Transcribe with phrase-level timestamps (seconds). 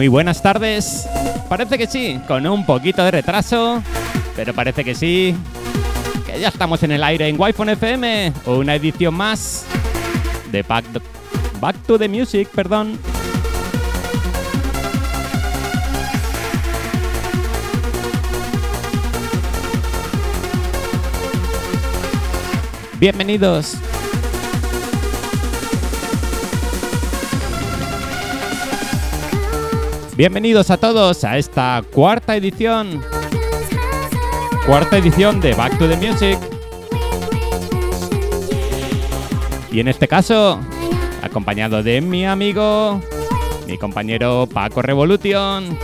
[0.00, 1.06] Muy buenas tardes.
[1.46, 3.82] Parece que sí, con un poquito de retraso,
[4.34, 5.36] pero parece que sí.
[6.24, 9.66] Que ya estamos en el aire en wi FM, una edición más
[10.50, 12.98] de Back to the Music, perdón.
[22.98, 23.76] Bienvenidos.
[30.20, 33.02] Bienvenidos a todos a esta cuarta edición.
[34.66, 36.38] Cuarta edición de Back to the Music.
[39.72, 40.60] Y en este caso,
[41.22, 43.00] acompañado de mi amigo,
[43.66, 45.78] mi compañero Paco Revolution.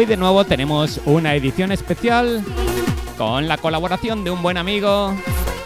[0.00, 2.42] Hoy de nuevo tenemos una edición especial
[3.18, 5.14] con la colaboración de un buen amigo,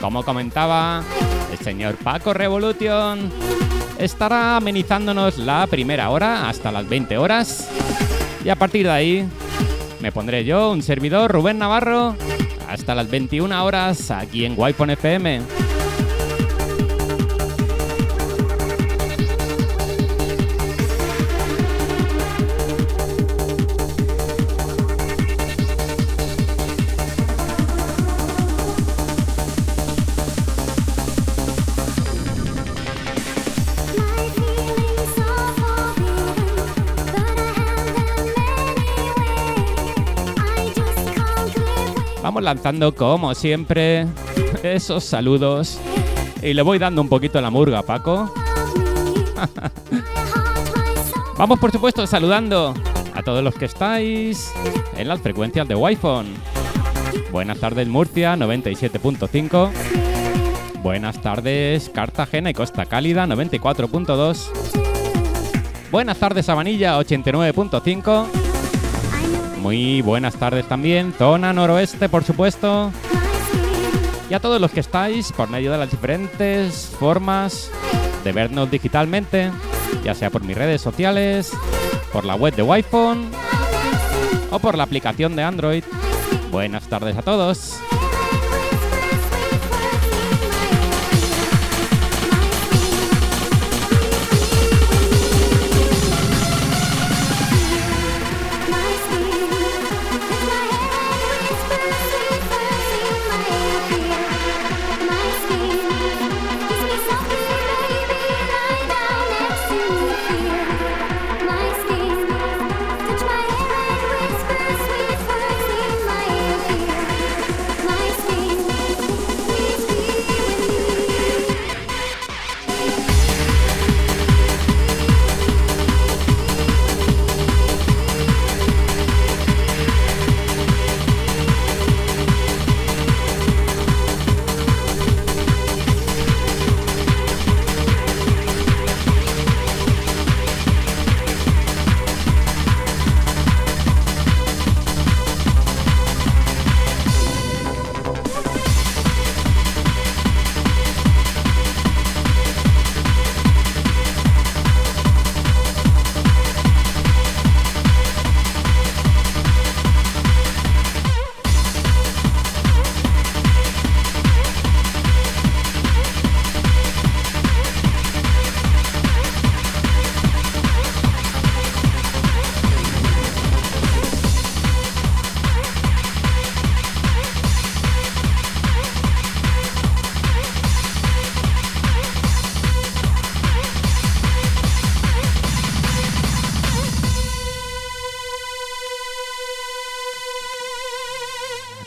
[0.01, 1.05] como comentaba
[1.53, 3.31] el señor Paco Revolution.
[3.97, 7.69] Estará amenizándonos la primera hora hasta las 20 horas
[8.45, 9.29] y a partir de ahí
[10.01, 12.17] me pondré yo, un servidor, Rubén Navarro,
[12.69, 15.64] hasta las 21 horas aquí en wi FM.
[42.45, 44.07] Lanzando como siempre
[44.63, 45.81] esos saludos
[46.43, 48.33] y le voy dando un poquito la murga, Paco.
[51.39, 52.75] Vamos por supuesto saludando
[53.15, 54.53] a todos los que estáis
[54.97, 57.31] en las frecuencias de Wi-Fi.
[57.33, 59.71] Buenas tardes Murcia 97.5.
[60.83, 64.51] Buenas tardes Cartagena y Costa Cálida 94.2.
[65.91, 68.44] Buenas tardes Sabanilla 89.5.
[69.65, 72.93] Muy buenas tardes también, zona noroeste por supuesto.
[74.29, 77.71] Y a todos los que estáis por medio de las diferentes formas
[78.25, 79.51] de vernos digitalmente,
[80.05, 81.51] ya sea por mis redes sociales,
[82.13, 82.85] por la web de wi
[84.51, 85.85] o por la aplicación de Android.
[86.51, 87.81] Buenas tardes a todos.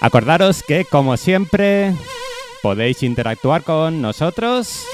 [0.07, 1.94] Acordaros que, como siempre,
[2.63, 4.86] podéis interactuar con nosotros,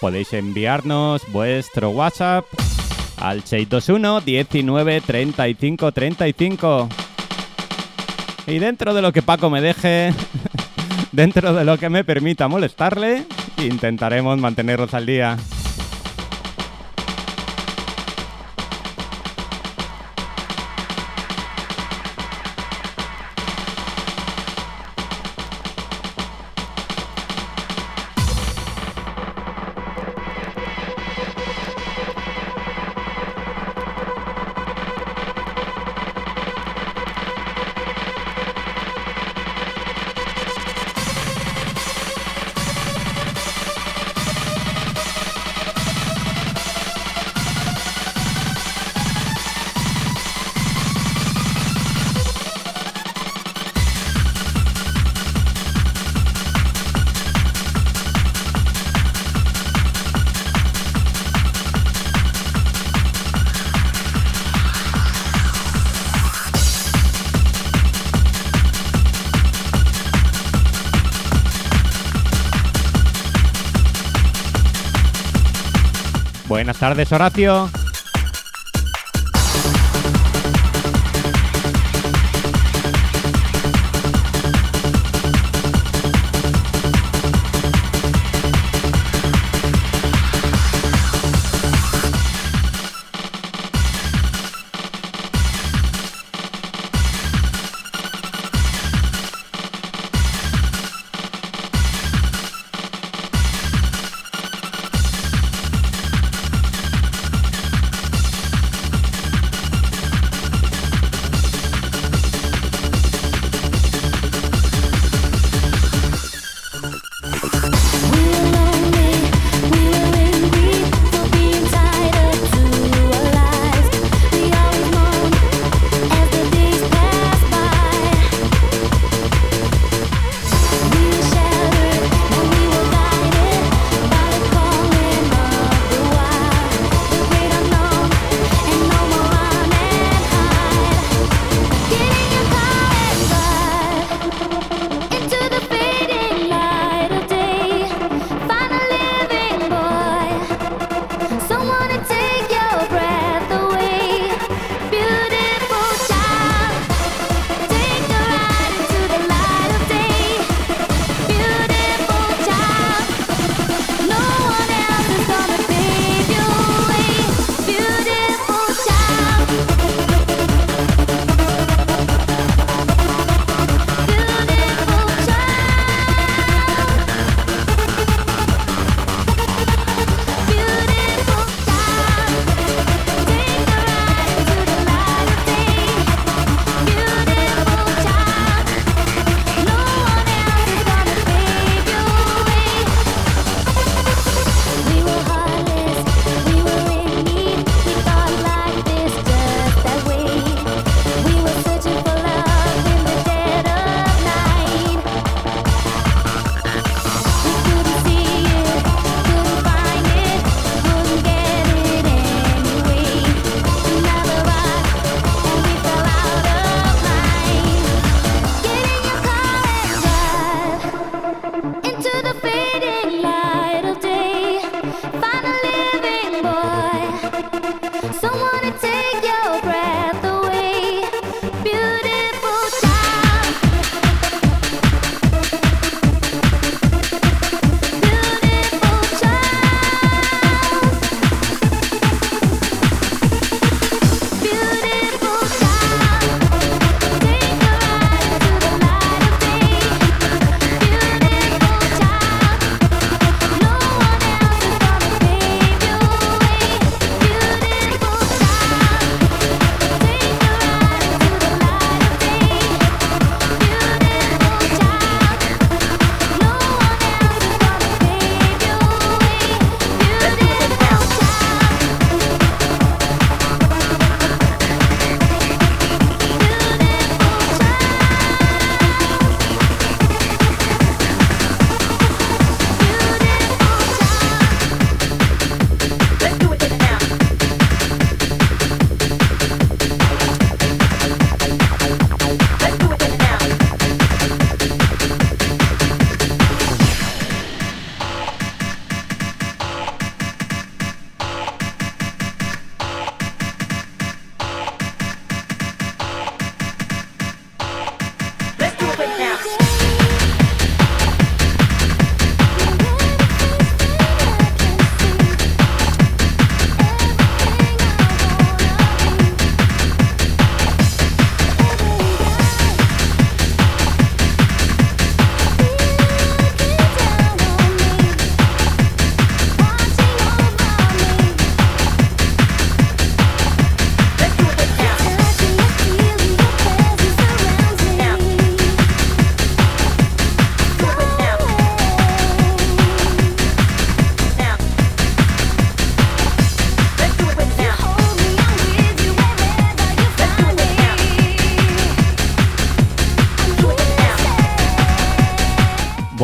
[0.00, 2.44] podéis enviarnos vuestro WhatsApp
[3.16, 6.88] al 621 19 35 35.
[8.46, 10.14] Y dentro de lo que Paco me deje,
[11.10, 13.26] dentro de lo que me permita molestarle,
[13.56, 15.36] intentaremos mantenerlos al día.
[76.80, 77.68] Tardes, Horacio.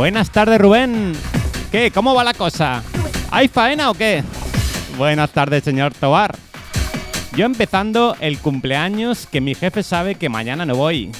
[0.06, 1.14] Buenas tardes, Rubén.
[1.72, 1.90] ¿Qué?
[1.90, 2.80] ¿Cómo va la cosa?
[3.28, 4.22] ¿Hay faena o qué?
[4.96, 6.32] Buenas tardes, señor Tobar.
[7.34, 11.10] Yo empezando el cumpleaños que mi jefe sabe que mañana no voy.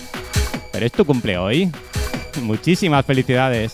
[0.70, 1.72] Pero es tu cumple hoy.
[2.42, 3.72] Muchísimas felicidades.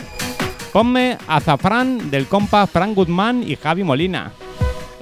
[0.73, 4.33] Ponme a Zafran del compa Frank Guzmán y Javi Molina.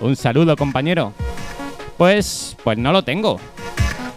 [0.01, 1.13] Un saludo, compañero.
[1.97, 3.39] Pues, pues no lo tengo.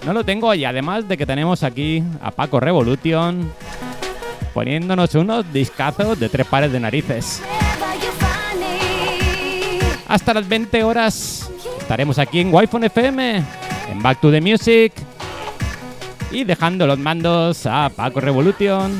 [0.07, 3.53] No lo tengo y además de que tenemos aquí a Paco Revolution
[4.53, 7.41] poniéndonos unos discazos de tres pares de narices.
[10.07, 13.43] Hasta las 20 horas estaremos aquí en wi FM,
[13.91, 14.93] en Back to the Music
[16.31, 18.91] y dejando los mandos a Paco Revolution.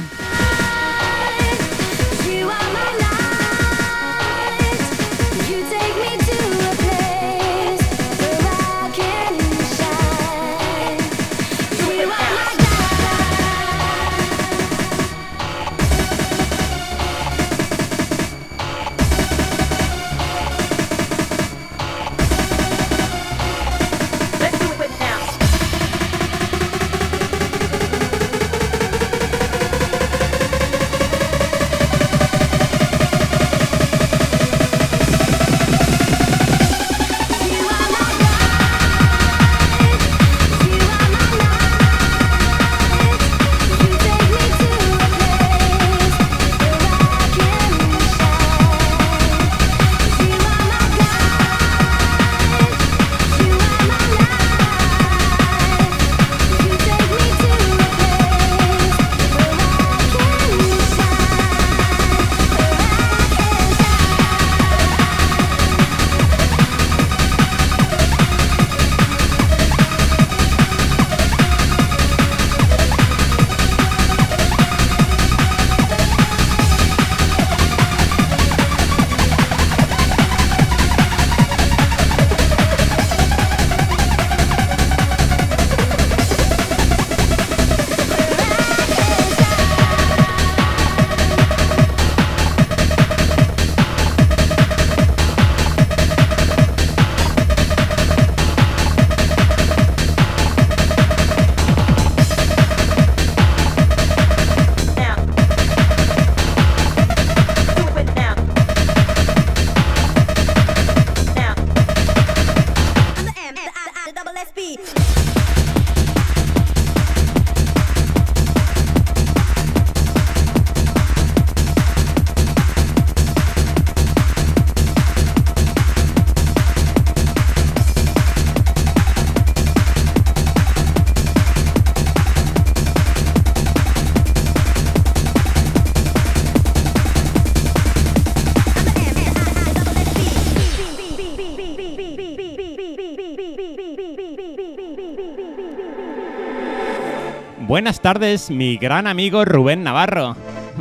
[147.74, 150.36] Buenas tardes, mi gran amigo Rubén Navarro.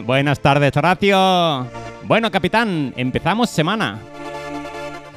[0.04, 1.66] Buenas tardes, Horacio.
[2.02, 3.98] Bueno, capitán, empezamos semana.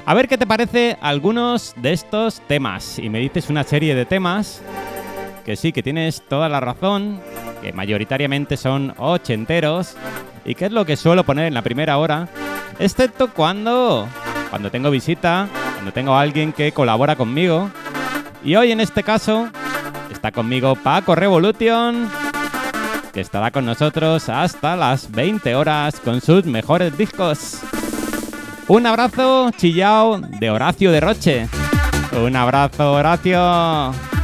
[0.06, 2.98] A ver qué te parece algunos de estos temas.
[2.98, 4.62] Y me dices una serie de temas
[5.44, 7.20] que sí, que tienes toda la razón,
[7.62, 9.98] que mayoritariamente son ochenteros
[10.46, 12.30] y que es lo que suelo poner en la primera hora,
[12.80, 14.08] excepto cuando
[14.50, 17.70] cuando tengo visita, cuando tengo a alguien que colabora conmigo.
[18.46, 19.50] Y hoy en este caso
[20.16, 22.10] Está conmigo Paco Revolution,
[23.14, 27.60] que estará con nosotros hasta las 20 horas con sus mejores discos.
[28.68, 31.48] Un abrazo chillao de Horacio de Roche.
[32.20, 34.15] Un abrazo, Horacio.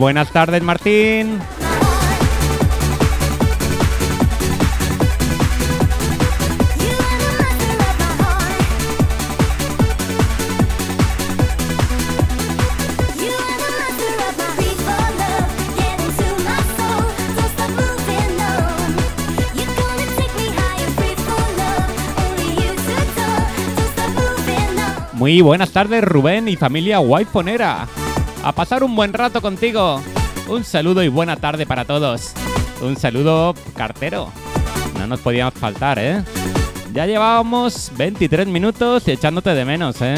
[0.00, 1.38] Buenas tardes, Martín.
[25.12, 27.86] Muy buenas tardes, Rubén y familia Wifonera.
[28.42, 30.00] A pasar un buen rato contigo.
[30.48, 32.32] Un saludo y buena tarde para todos.
[32.80, 34.32] Un saludo cartero.
[34.98, 36.24] No nos podíamos faltar, ¿eh?
[36.92, 40.16] Ya llevábamos 23 minutos y echándote de menos, ¿eh?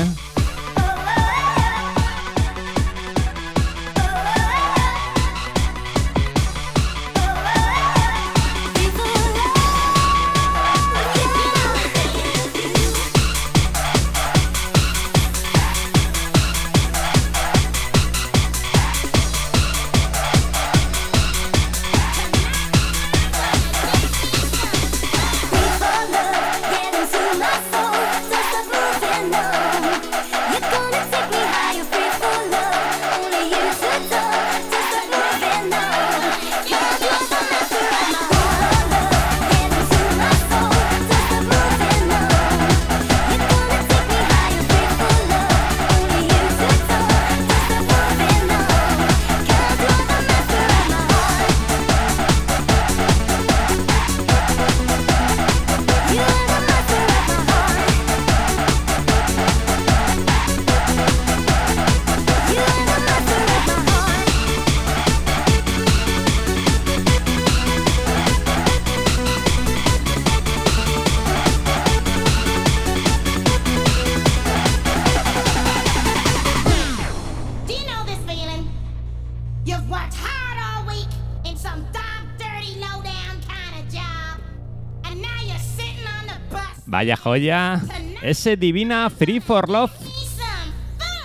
[87.33, 87.81] Joya.
[88.21, 89.93] Ese divina Free for Love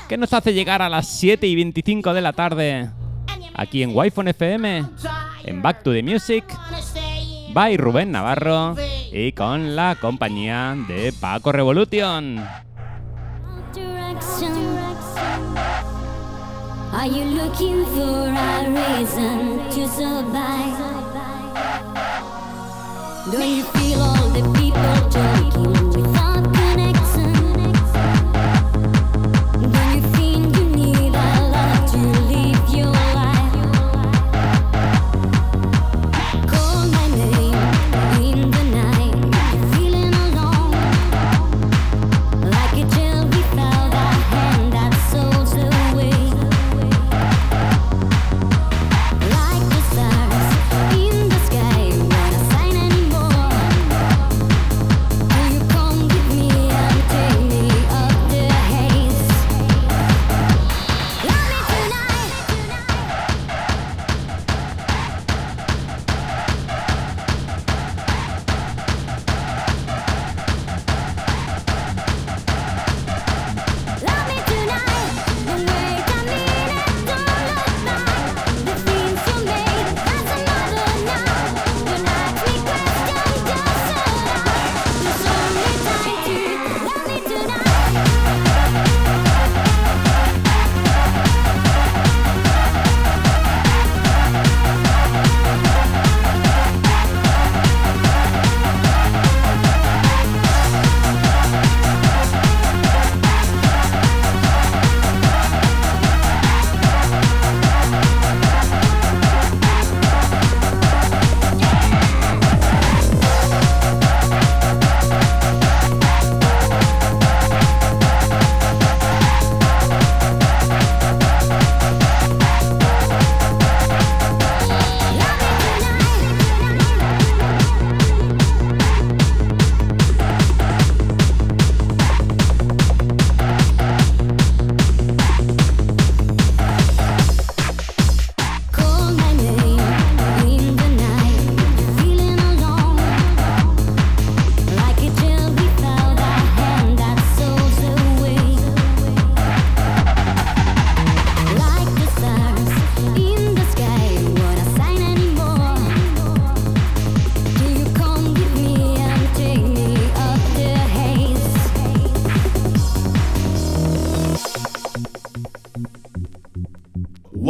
[0.08, 2.90] que nos hace llegar a las 7 y 25 de la tarde
[3.54, 4.86] aquí en wi FM,
[5.44, 6.46] en Back to the Music,
[7.54, 8.76] by Rubén Navarro
[9.12, 12.42] y con la compañía de Paco Revolution.
[25.54, 25.77] you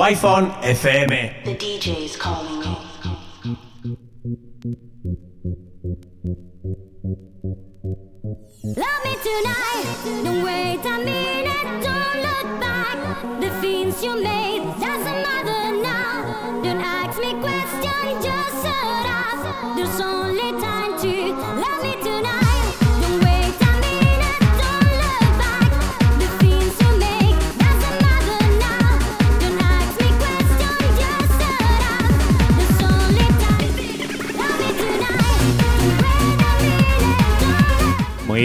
[0.08, 1.37] iPhone FM.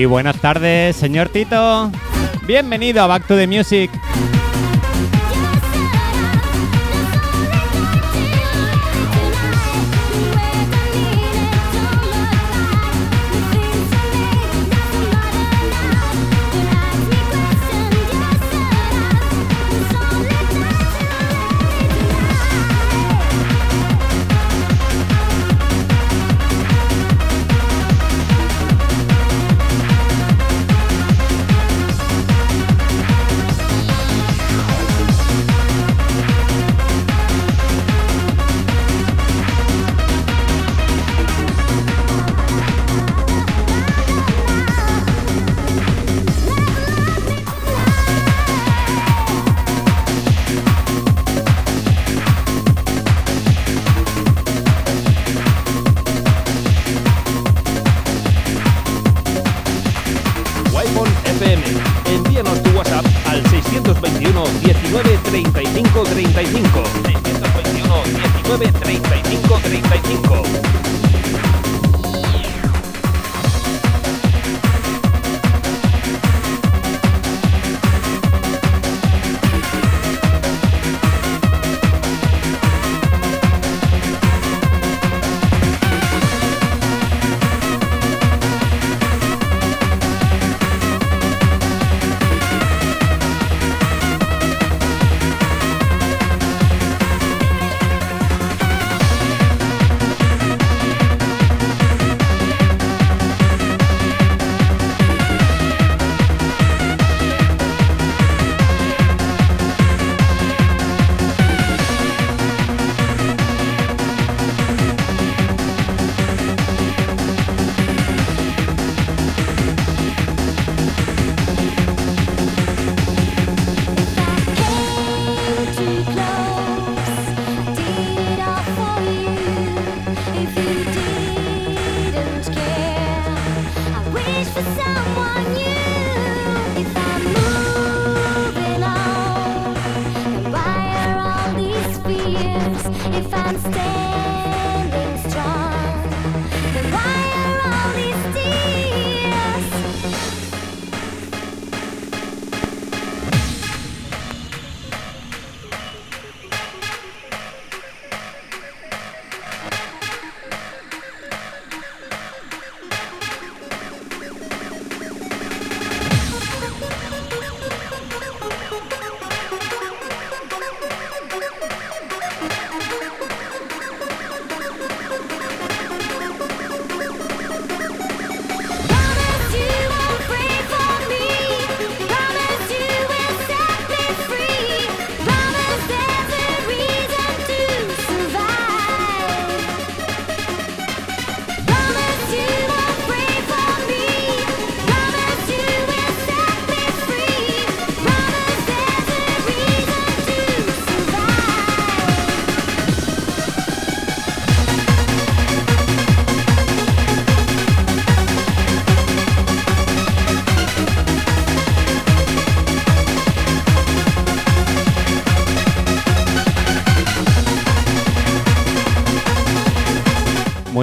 [0.07, 1.91] Buenas tardes, señor Tito.
[2.47, 3.91] Bienvenido a Back to the Music.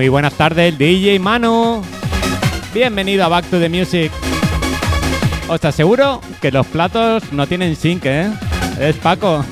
[0.09, 1.83] Buenas tardes, DJ Manu.
[2.73, 4.11] Bienvenido a Back to the Music.
[5.47, 8.31] Os aseguro que los platos no tienen zinc, ¿eh?
[8.79, 9.45] Es Paco.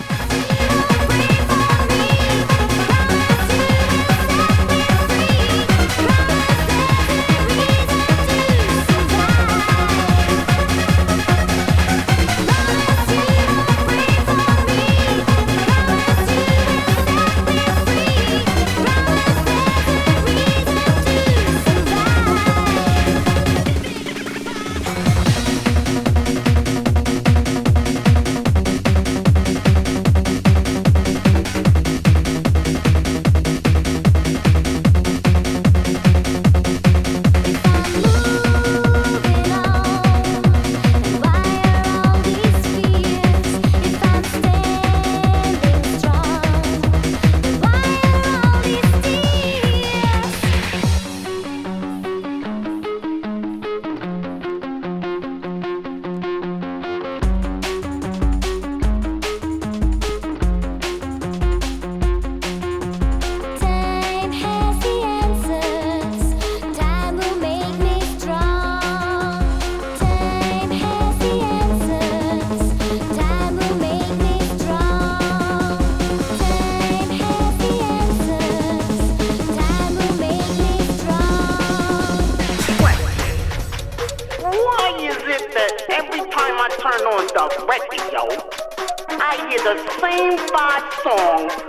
[90.18, 91.67] nine song.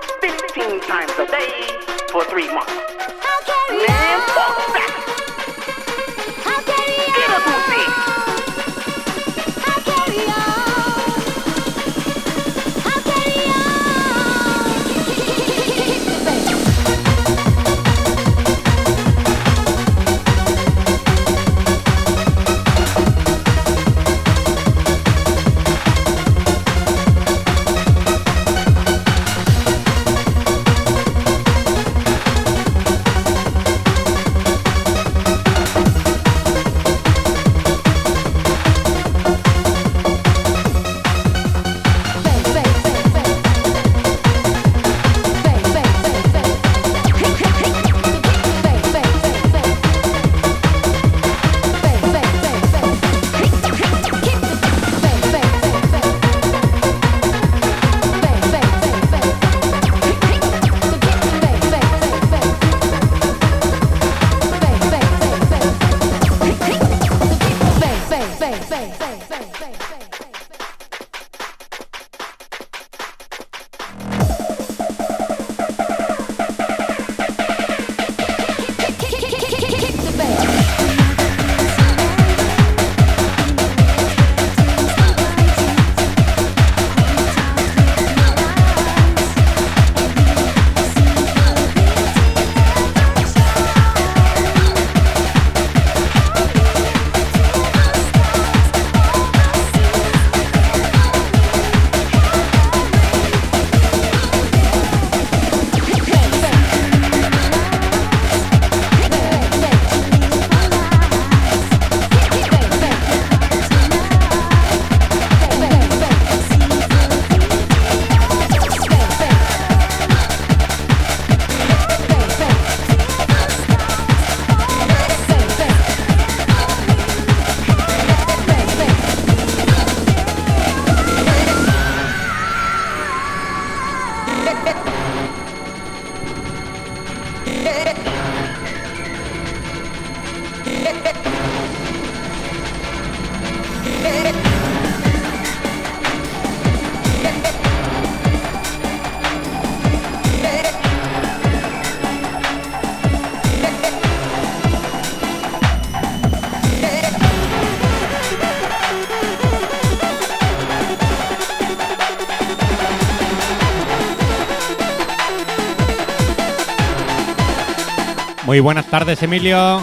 [168.48, 169.82] Muy buenas tardes, Emilio.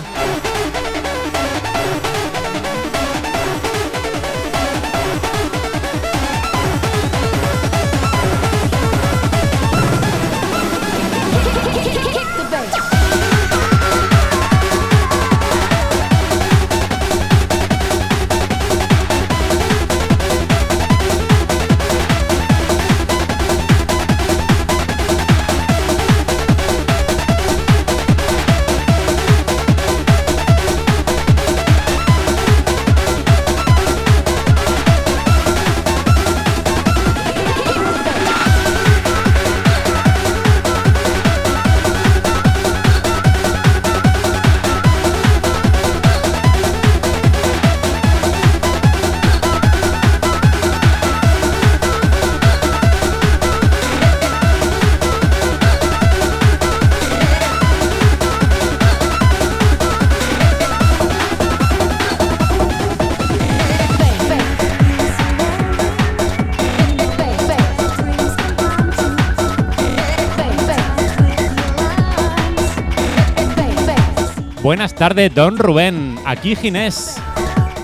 [74.75, 76.19] Buenas tardes, don Rubén.
[76.25, 77.15] Aquí Ginés,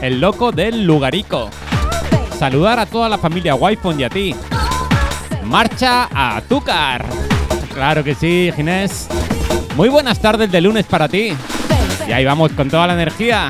[0.01, 1.49] el loco del Lugarico.
[2.37, 4.35] Saludar a toda la familia Wi-Fi y a ti.
[5.45, 7.05] Marcha a Azúcar.
[7.73, 9.07] Claro que sí, Ginés.
[9.77, 11.31] Muy buenas tardes de lunes para ti.
[12.09, 13.49] Y ahí vamos con toda la energía.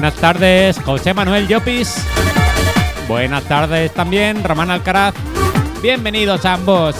[0.00, 1.94] Buenas tardes, José Manuel Llopis.
[3.06, 5.14] Buenas tardes también, Román Alcaraz.
[5.82, 6.96] Bienvenidos ambos.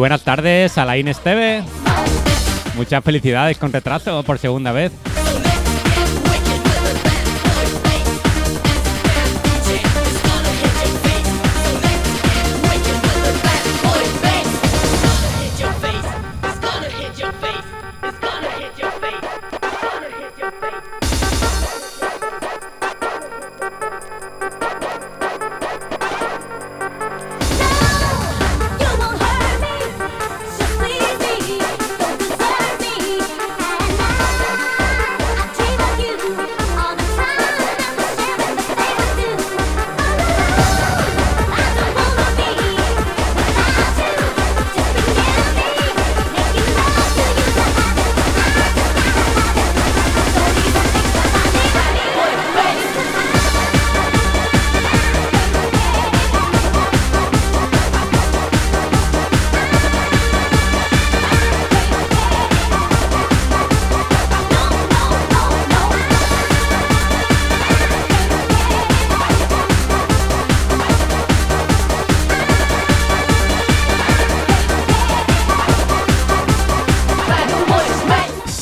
[0.00, 1.62] Buenas tardes, Alain Esteve.
[2.74, 4.92] Muchas felicidades con retraso por segunda vez.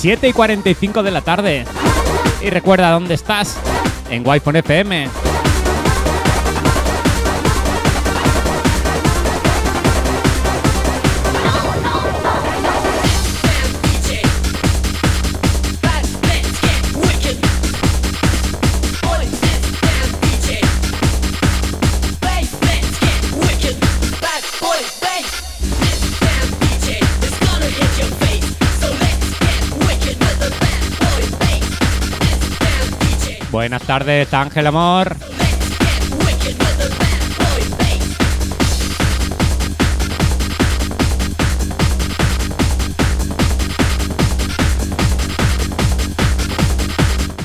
[0.09, 1.67] 7 y 45 de la tarde.
[2.41, 3.59] Y recuerda dónde estás,
[4.09, 5.28] en Wi-Fi FM.
[33.89, 35.17] Tardes, Ángel Amor.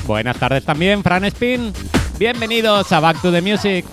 [0.06, 1.72] Buenas tardes también, Fran Spin.
[2.18, 3.86] Bienvenidos a Back to the Music.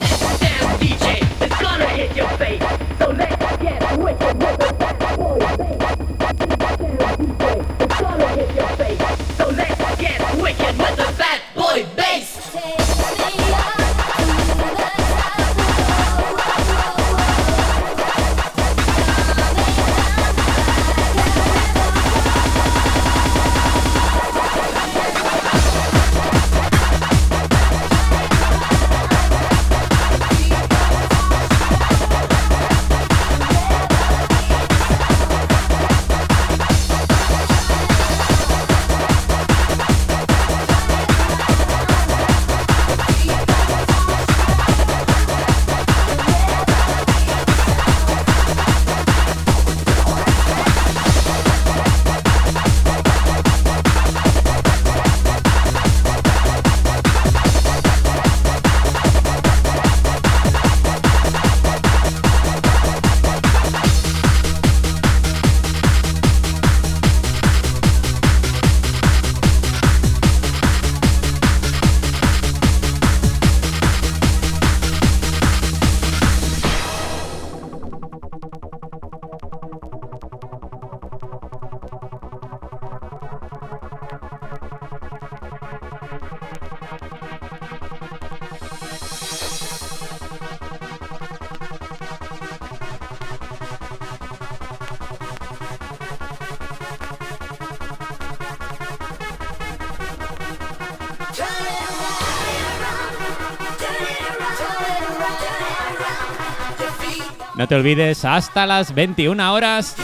[107.61, 109.95] No te olvides, hasta las 21 horas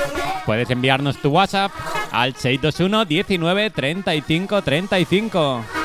[0.45, 1.71] puedes enviarnos tu WhatsApp
[2.11, 5.76] al 621 19 35 35.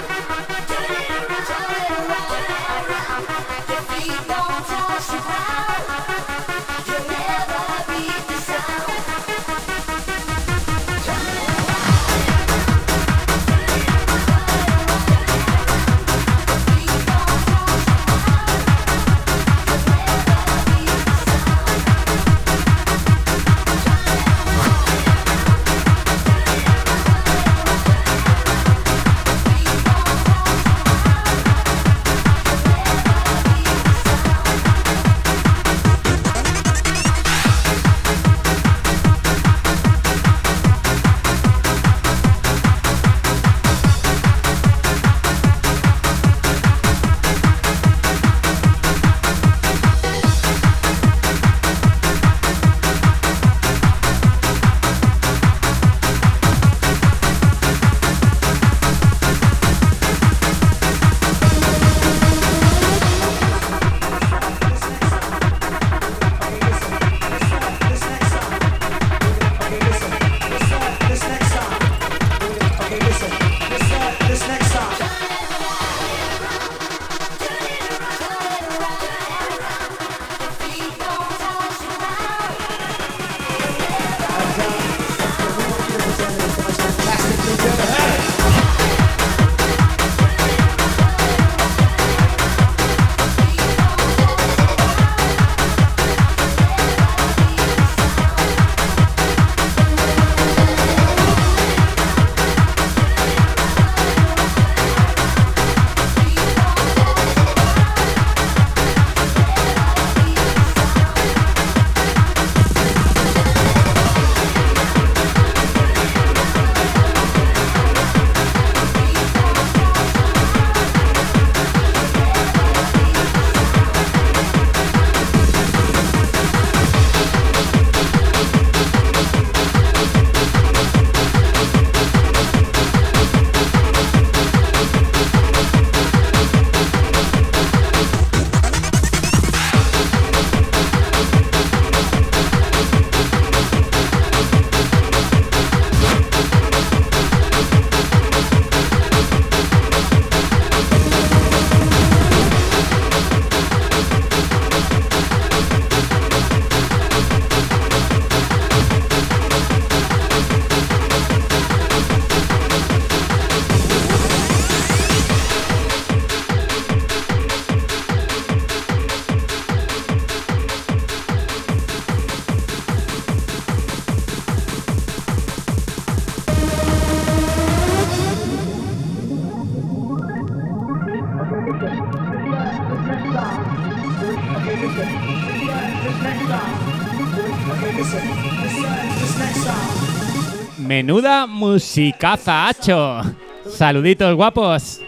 [191.03, 193.23] Menuda musicaza, hacho.
[193.69, 195.01] Saluditos guapos.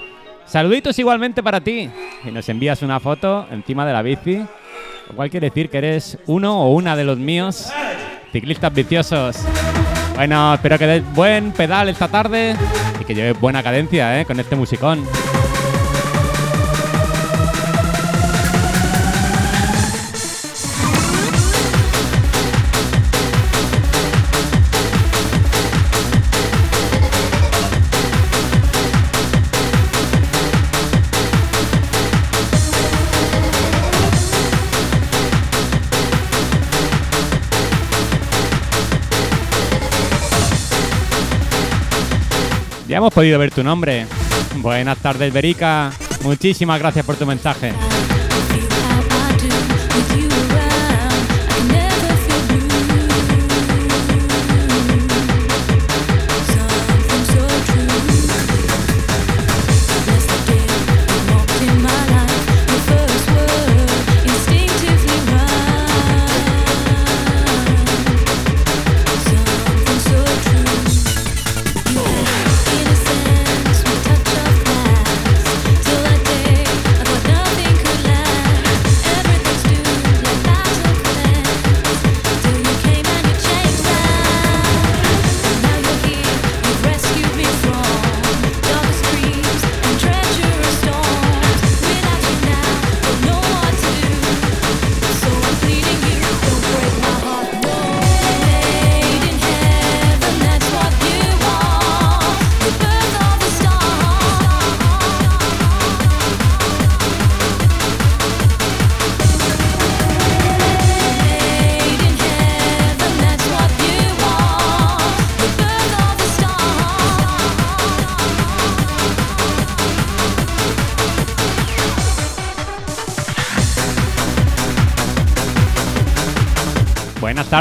[0.45, 1.89] Saluditos igualmente para ti.
[2.25, 6.19] Si nos envías una foto encima de la bici, lo cual quiere decir que eres
[6.27, 7.71] uno o una de los míos
[8.33, 9.37] ciclistas viciosos.
[10.17, 12.57] Bueno, espero que des buen pedal esta tarde
[13.01, 14.25] y que lleves buena cadencia ¿eh?
[14.25, 15.01] con este musicón.
[43.05, 44.07] Hemos podido ver tu nombre.
[44.57, 45.93] Buenas tardes, Berica.
[46.23, 47.75] Muchísimas gracias por tu mensaje.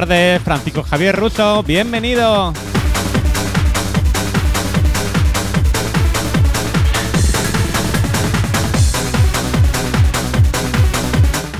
[0.06, 2.51] Tardes, Francisco Javier Russo, bienvenido.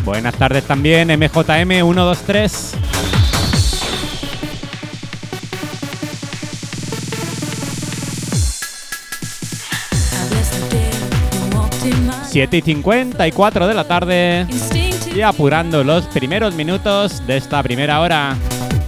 [0.04, 2.50] Buenas tardes también, MJM123.
[12.30, 14.48] Siete y 54 de la tarde
[15.16, 18.36] y apurando los primeros minutos de esta primera hora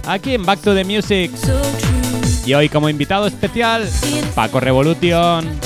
[0.06, 1.30] aquí en Back to the Music.
[2.44, 3.88] Y hoy como invitado especial,
[4.34, 5.65] Paco Revolution.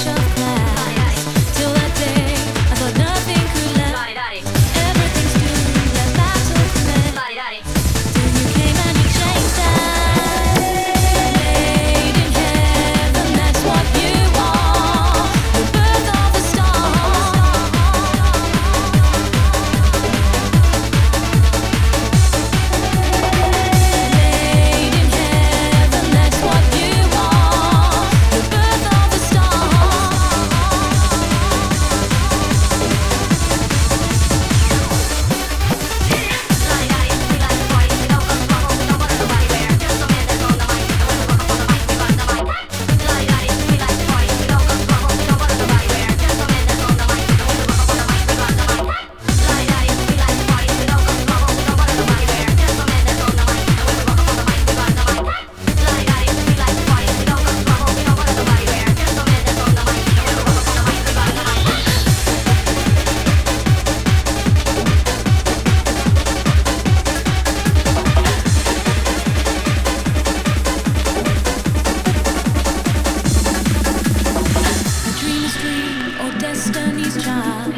[76.51, 77.73] Destiny's child.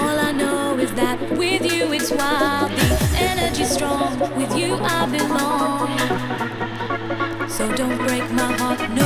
[0.00, 2.72] All I know is that with you it's wild.
[2.72, 4.18] The energy's strong.
[4.38, 5.88] With you I belong.
[7.48, 9.05] So don't break my heart, no.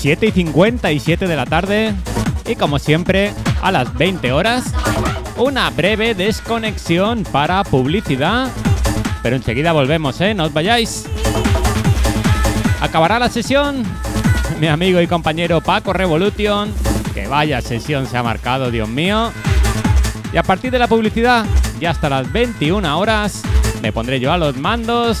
[0.00, 1.94] 7 y 57 de la tarde.
[2.46, 4.72] Y como siempre, a las 20 horas,
[5.36, 8.48] una breve desconexión para publicidad.
[9.22, 10.32] Pero enseguida volvemos, ¿eh?
[10.32, 11.04] No os vayáis.
[12.80, 13.84] Acabará la sesión.
[14.58, 16.72] Mi amigo y compañero Paco Revolution.
[17.12, 19.30] Que vaya sesión se ha marcado, Dios mío.
[20.32, 21.44] Y a partir de la publicidad,
[21.78, 23.42] ya hasta las 21 horas,
[23.82, 25.20] me pondré yo a los mandos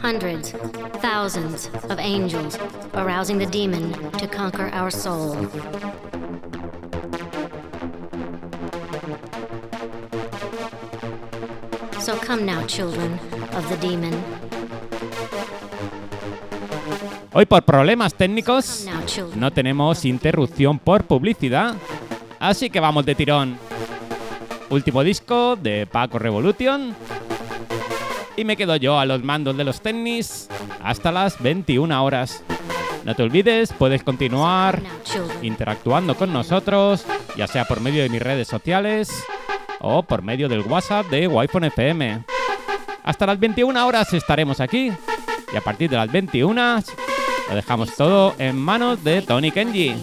[0.00, 0.52] Hundreds,
[1.00, 2.56] thousands of angels
[2.94, 5.34] arousing the demon to conquer our soul.
[12.00, 13.18] So come now, children
[13.52, 14.14] of the demon.
[17.34, 18.86] Hoy por problemas técnicos
[19.36, 21.74] no tenemos interrupción por publicidad,
[22.38, 23.58] así que vamos de tirón.
[24.70, 26.94] Último disco de Paco Revolution.
[28.38, 30.46] Y me quedo yo a los mandos de los tenis
[30.80, 32.44] hasta las 21 horas.
[33.04, 34.80] No te olvides, puedes continuar
[35.42, 37.04] interactuando con nosotros,
[37.36, 39.24] ya sea por medio de mis redes sociales
[39.80, 42.22] o por medio del WhatsApp de Wi-Fi FM.
[43.02, 44.92] Hasta las 21 horas estaremos aquí
[45.52, 46.82] y a partir de las 21
[47.48, 49.96] lo dejamos todo en manos de Tony Kenji.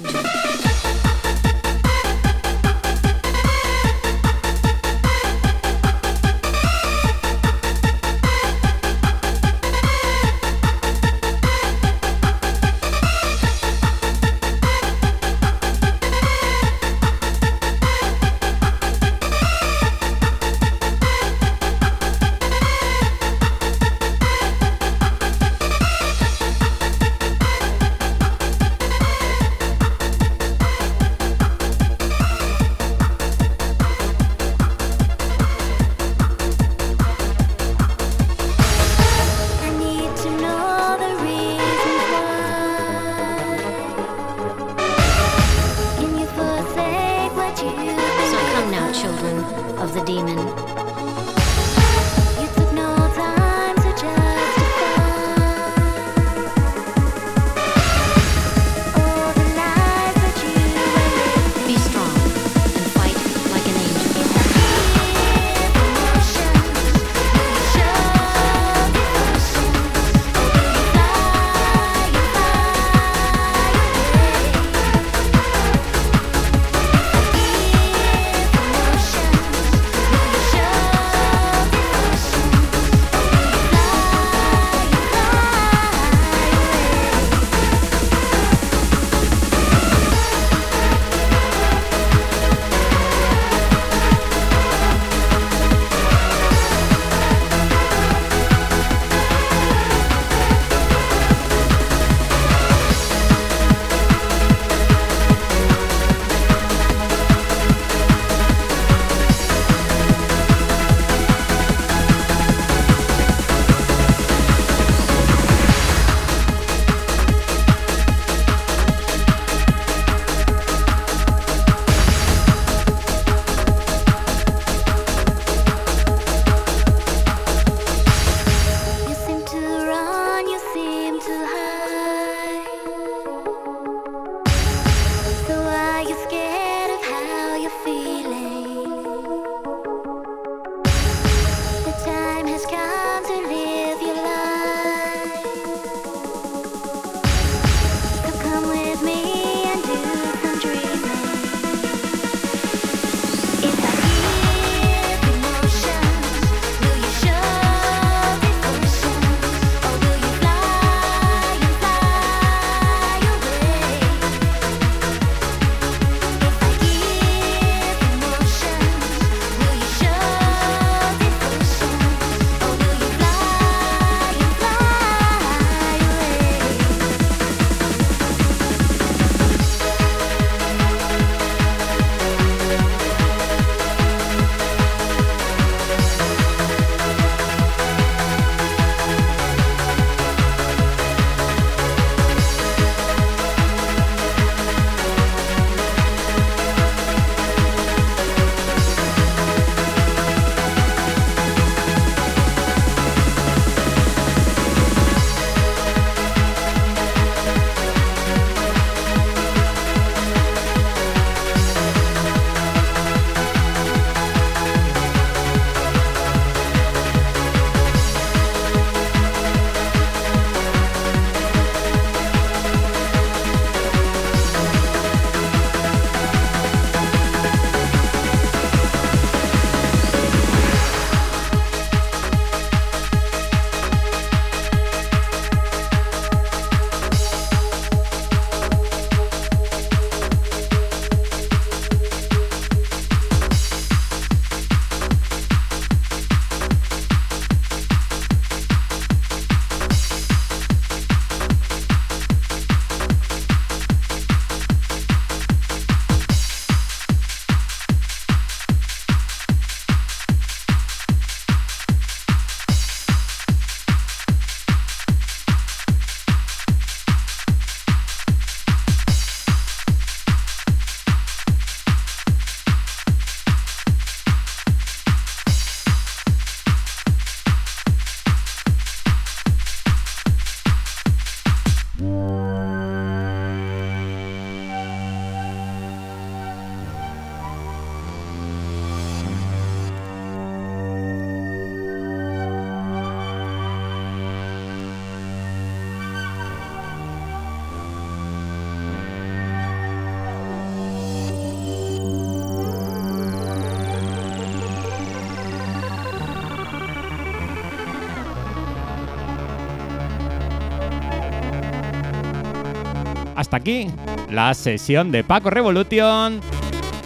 [313.55, 313.87] Aquí
[314.29, 316.41] la sesión de Paco Revolution,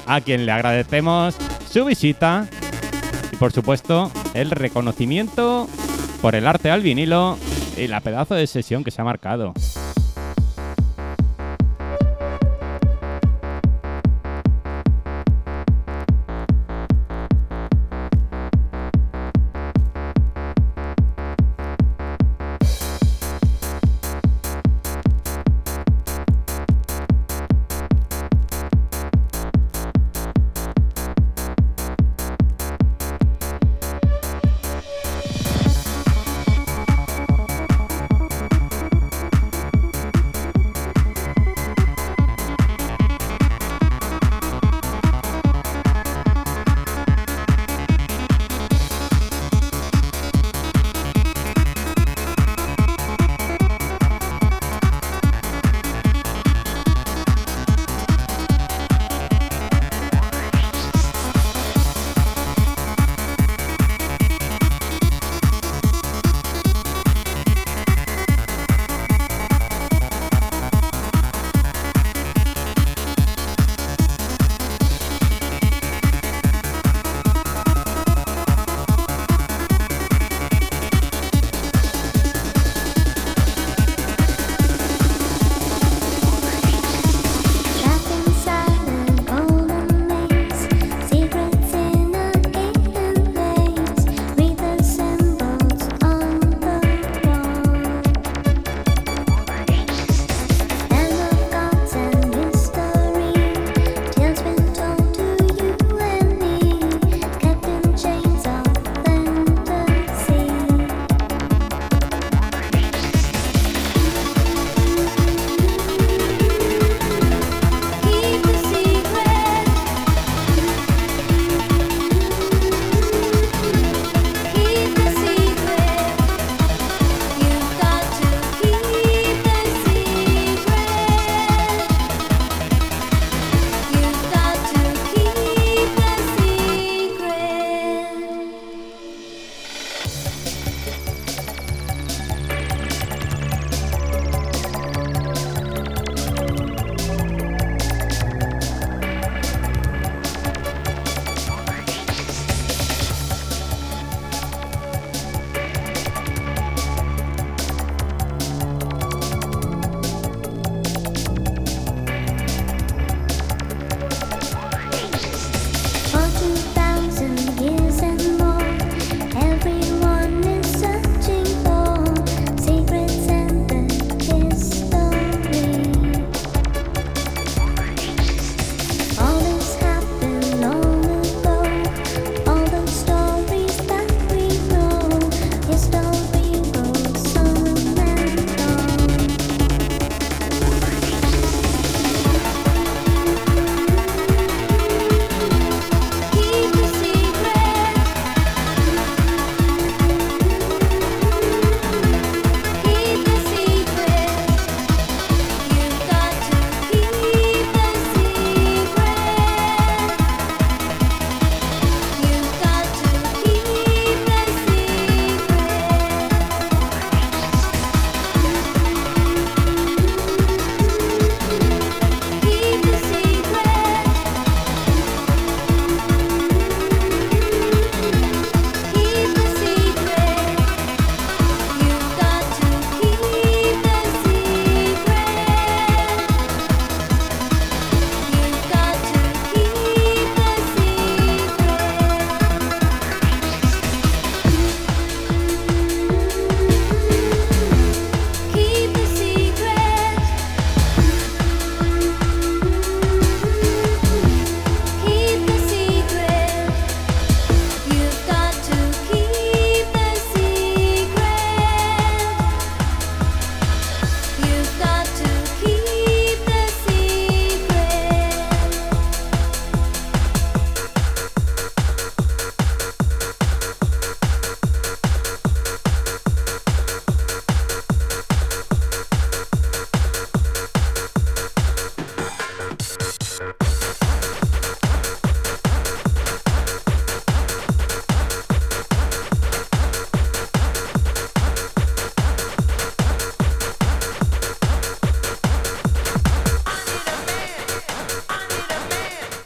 [0.07, 1.35] a quien le agradecemos
[1.69, 2.47] su visita
[3.31, 5.67] y por supuesto el reconocimiento
[6.21, 7.37] por el arte al vinilo
[7.77, 9.53] y la pedazo de sesión que se ha marcado.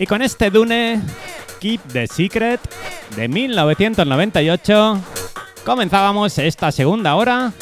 [0.03, 1.01] Y con este Dune,
[1.61, 2.59] Keep the Secret,
[3.15, 4.99] de 1998,
[5.63, 7.53] comenzábamos esta segunda hora.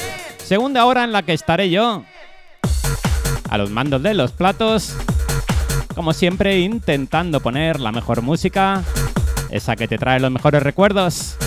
[0.44, 2.04] Segunda hora en la que estaré yo
[3.48, 4.96] a los mandos de los platos.
[5.94, 8.82] Como siempre, intentando poner la mejor música,
[9.52, 11.38] esa que te trae los mejores recuerdos.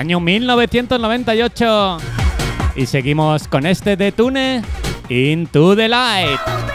[0.00, 1.98] año 1998.
[2.74, 4.62] Y seguimos con este de Tune,
[5.10, 6.69] Into the Light.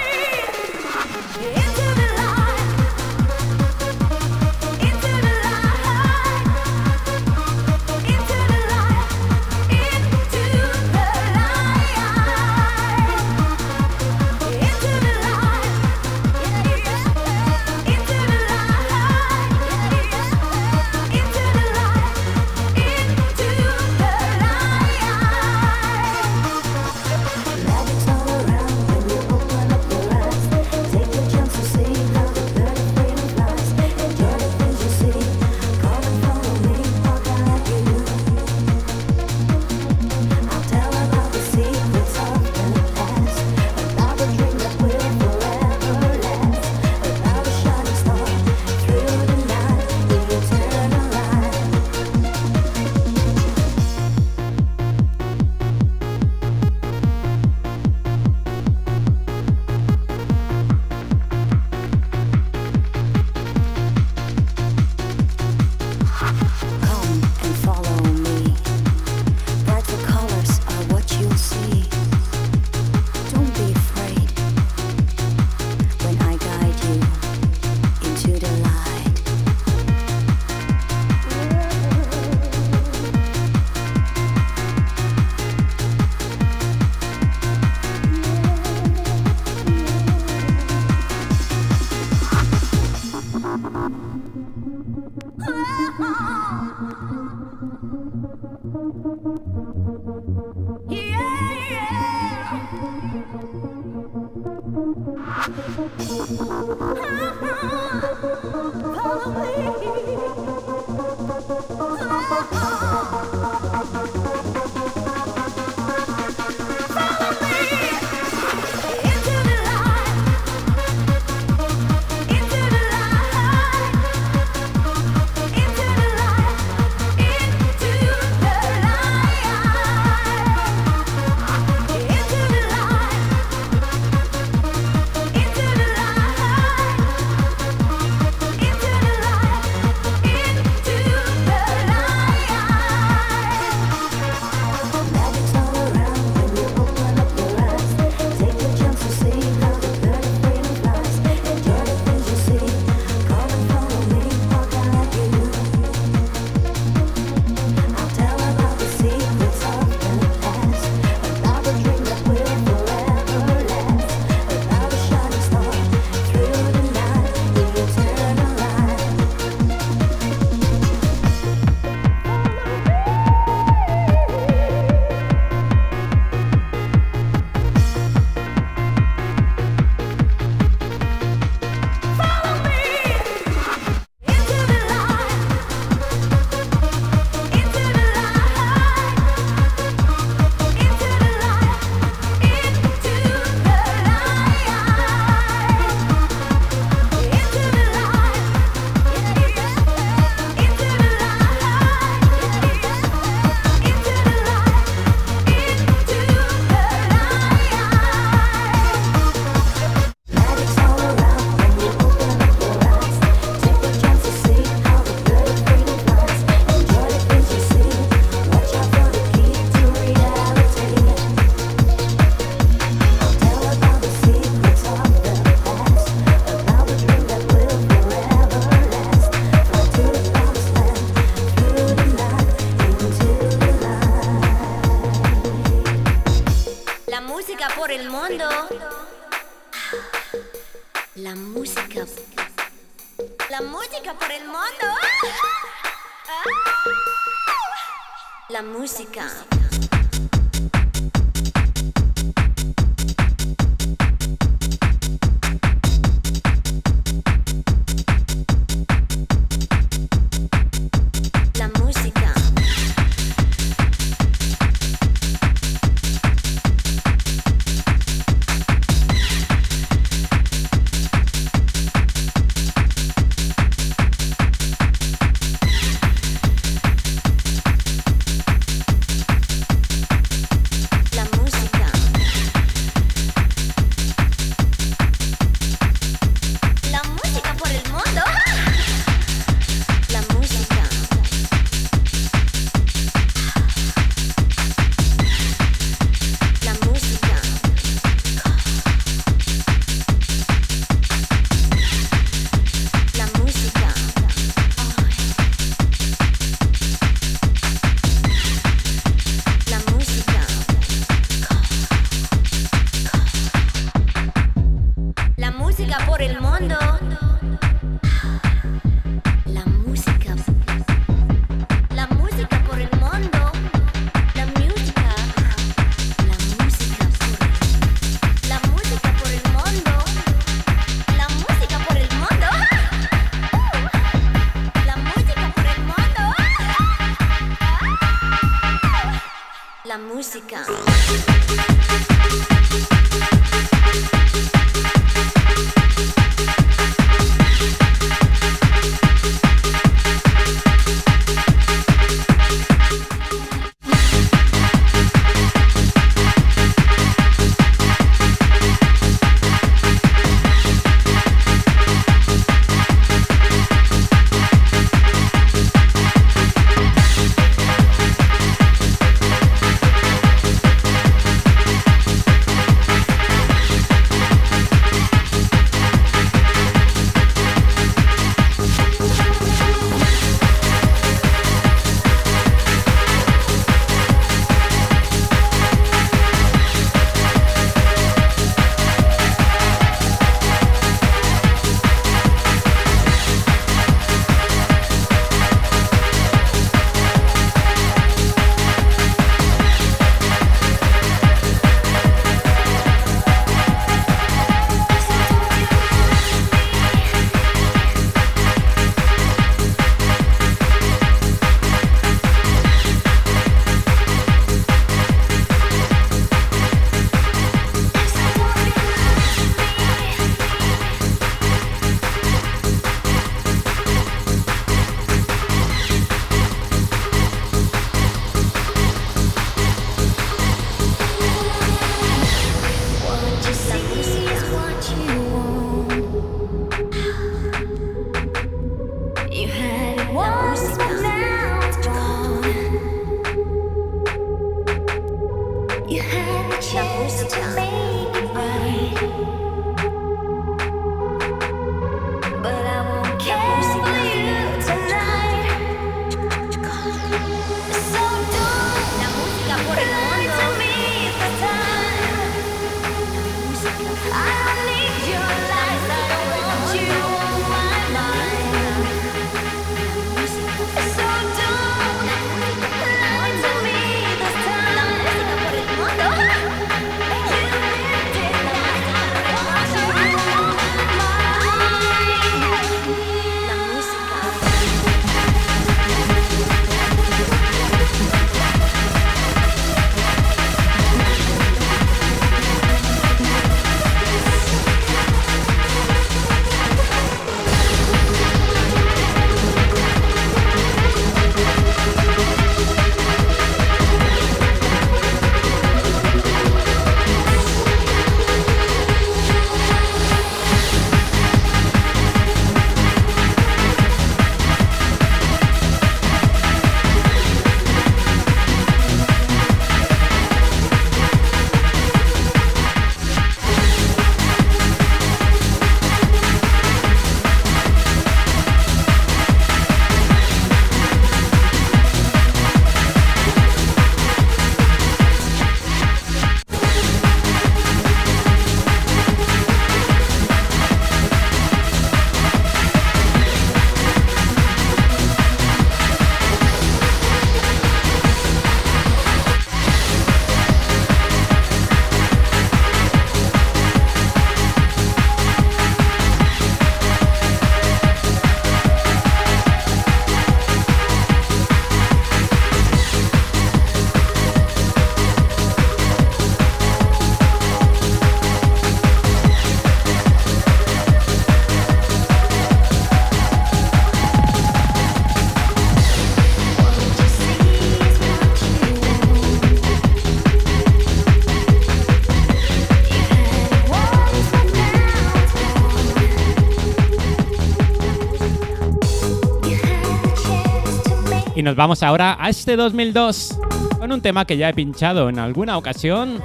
[591.46, 593.38] Nos vamos ahora a este 2002
[593.78, 596.20] con un tema que ya he pinchado en alguna ocasión,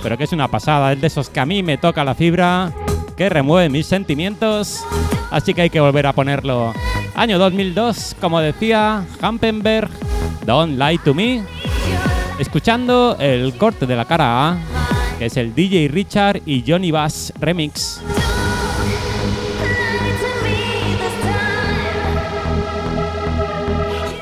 [0.00, 2.72] pero que es una pasada, es de esos que a mí me toca la fibra,
[3.16, 4.84] que remueve mis sentimientos,
[5.32, 6.72] así que hay que volver a ponerlo.
[7.16, 9.90] Año 2002, como decía Hampenberg,
[10.46, 11.42] Don't Lie to Me,
[12.38, 14.58] escuchando el corte de la cara A,
[15.18, 18.00] que es el DJ Richard y Johnny Bass remix.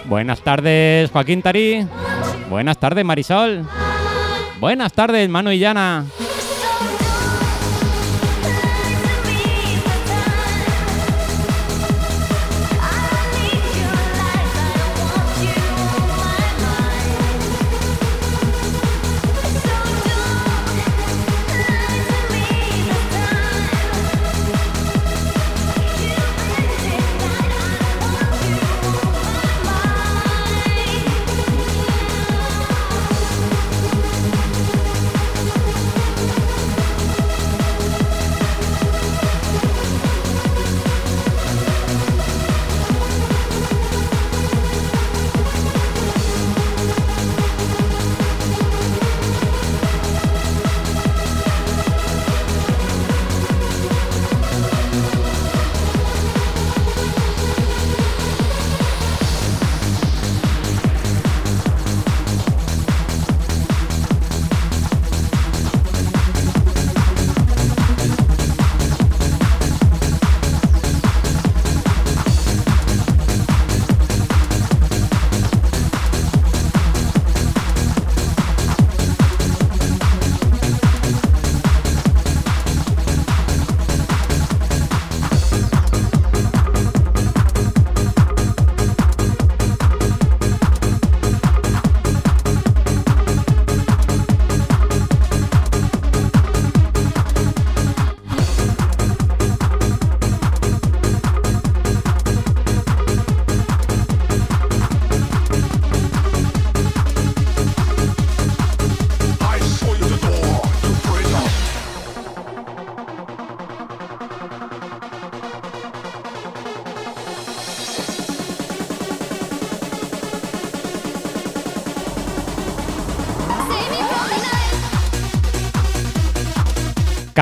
[0.09, 1.87] Buenas tardes, Joaquín Tarí.
[2.49, 3.67] Buenas tardes, Marisol.
[4.59, 6.07] Buenas tardes, Manu y Llana.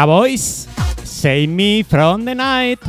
[0.05, 0.69] boys
[1.05, 2.81] Save Me From the Night.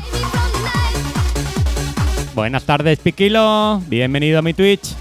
[2.36, 3.82] Buenas tardes, Piquilo.
[3.88, 4.97] Bienvenido a mi Twitch.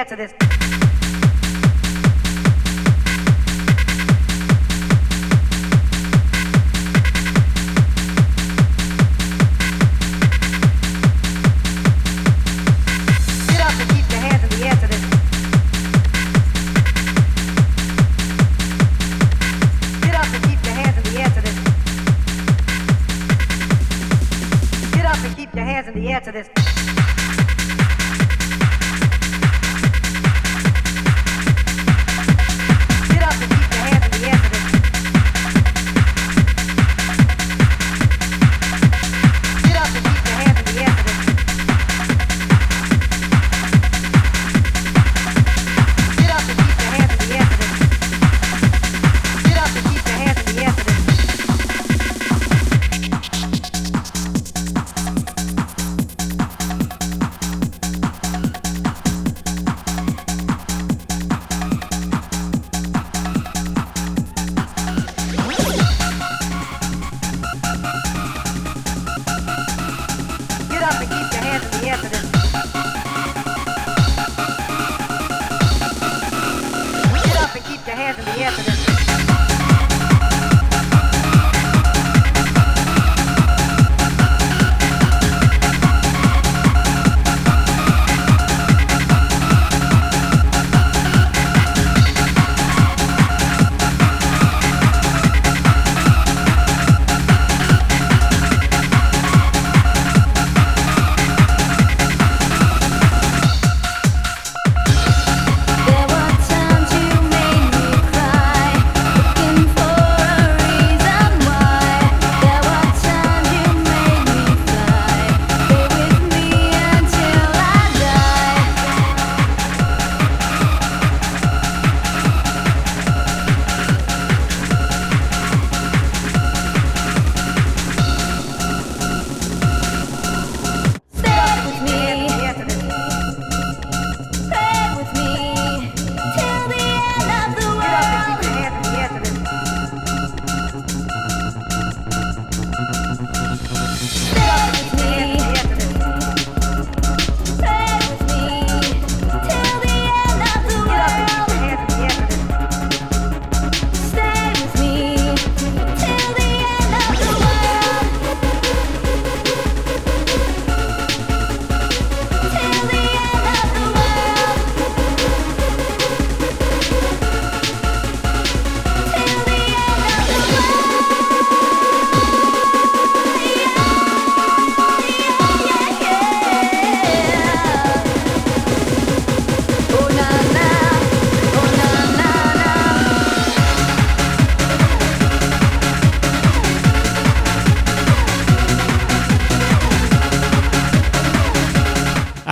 [0.00, 0.39] answer this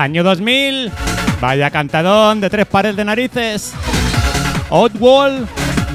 [0.09, 0.90] Año 2000.
[1.39, 3.74] Vaya cantadón de tres pares de narices.
[4.70, 5.47] Oddwall,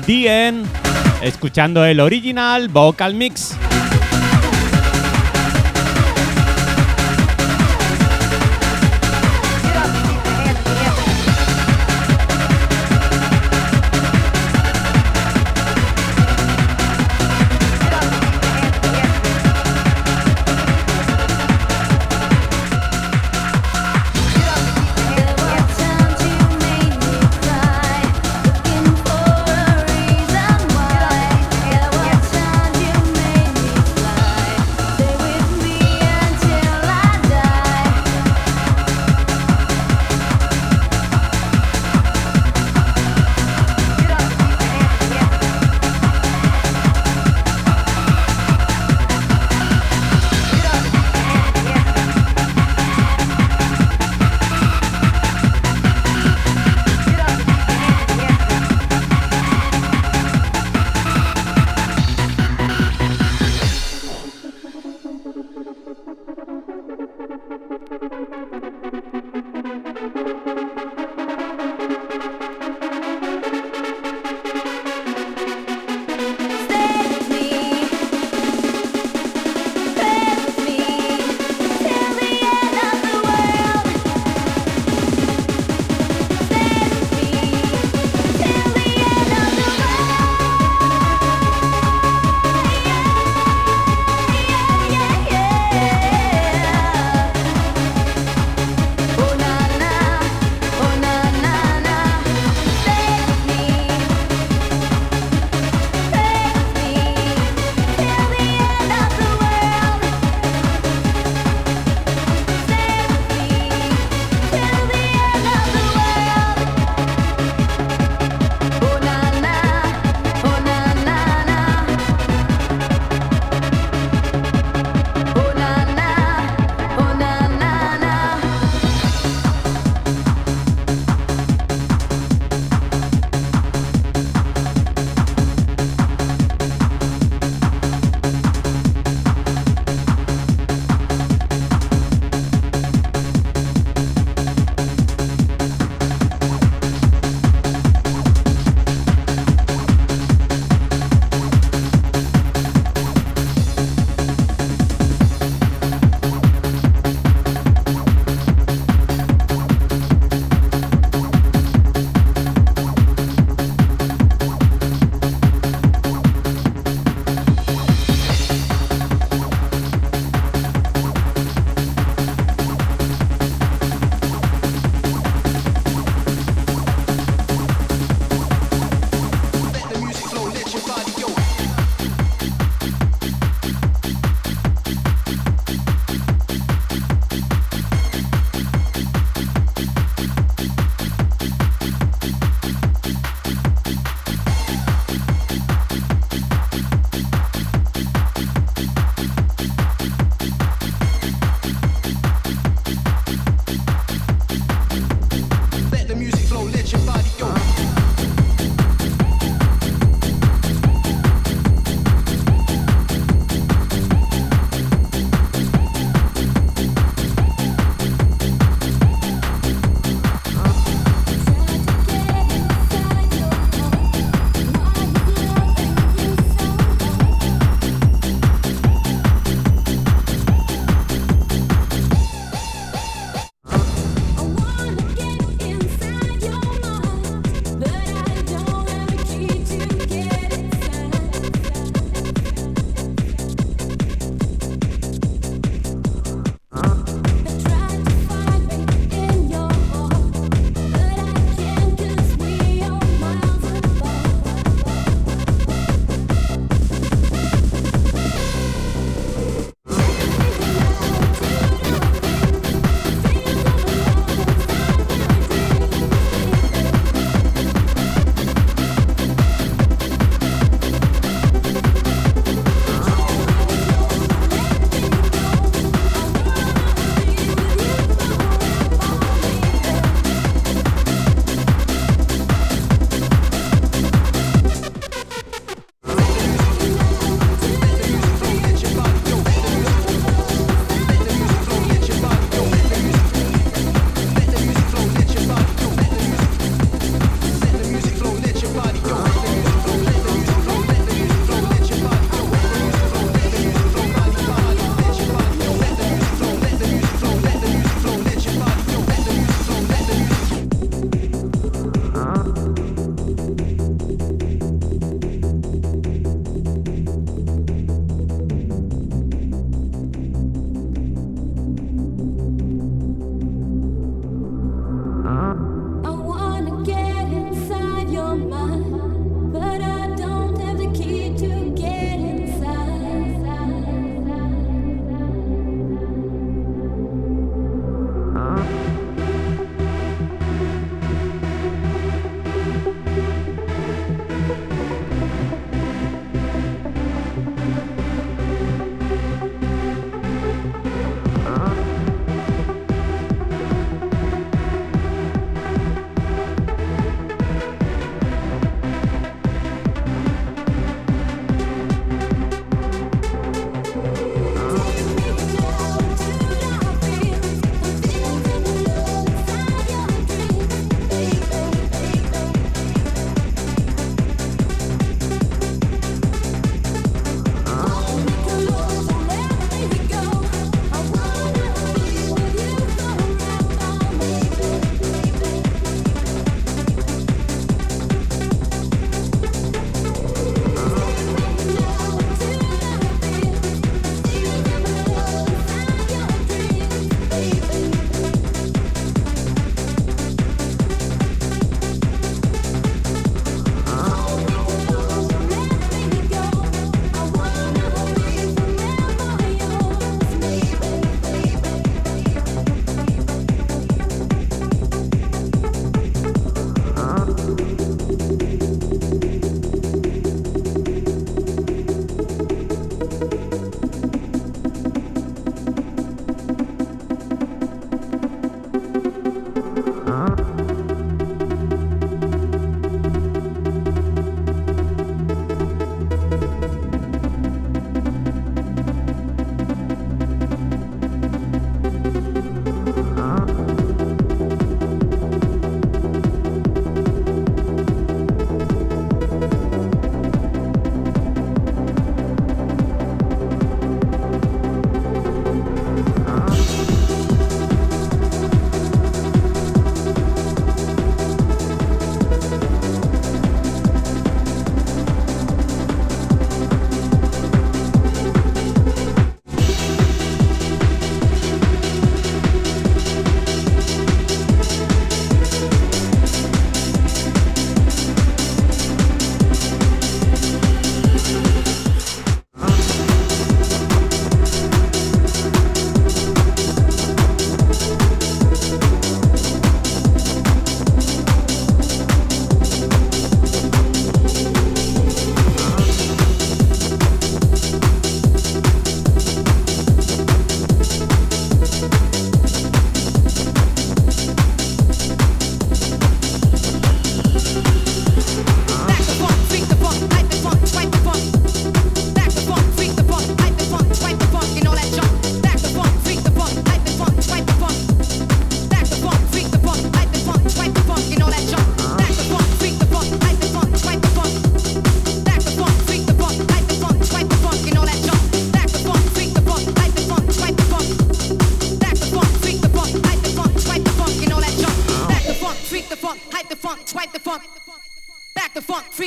[0.08, 0.68] End.
[1.24, 3.53] Escuchando el original vocal mix.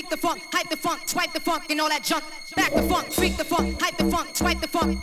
[0.07, 2.23] Freak the funk, hype the funk, swipe the funk, and all that junk.
[2.55, 5.03] Back the funk, freak the funk, hype the funk, swipe the funk.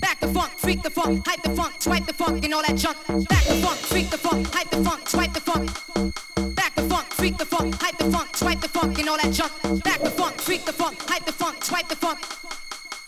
[0.00, 2.76] Back the funk, freak the funk, hype the funk, swipe the funk, and all that
[2.76, 2.96] junk.
[3.28, 6.54] Back the funk, freak the funk, hype the funk, swipe the funk.
[6.54, 9.32] Back the funk, freak the funk, hype the funk, swipe the funk, and all that
[9.32, 9.52] junk.
[9.84, 12.18] Back the funk, freak the funk, hype the funk, swipe the funk.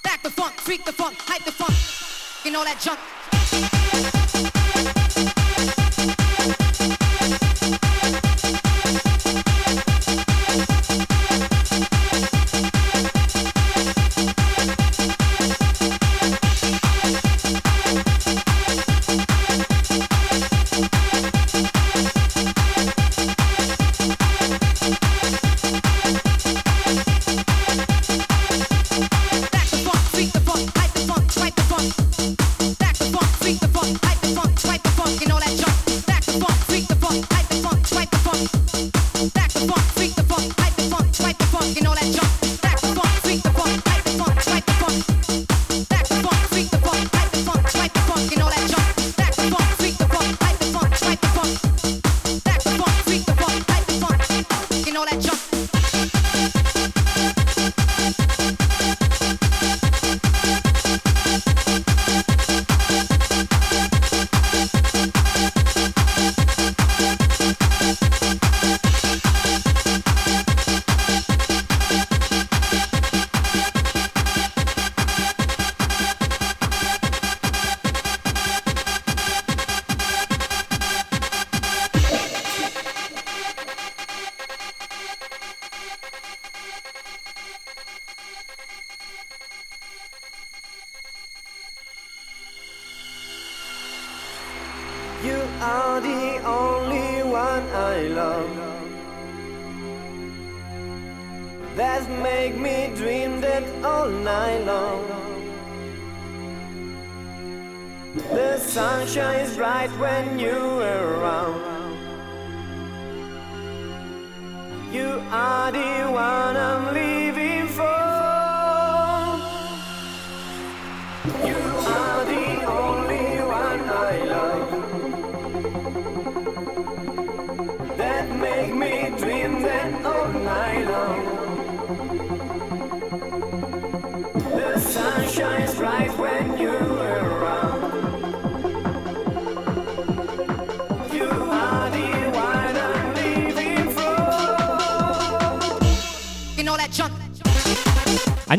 [0.02, 1.74] Back the funk, freak the funk, hype the funk,
[2.44, 3.15] and all that junk.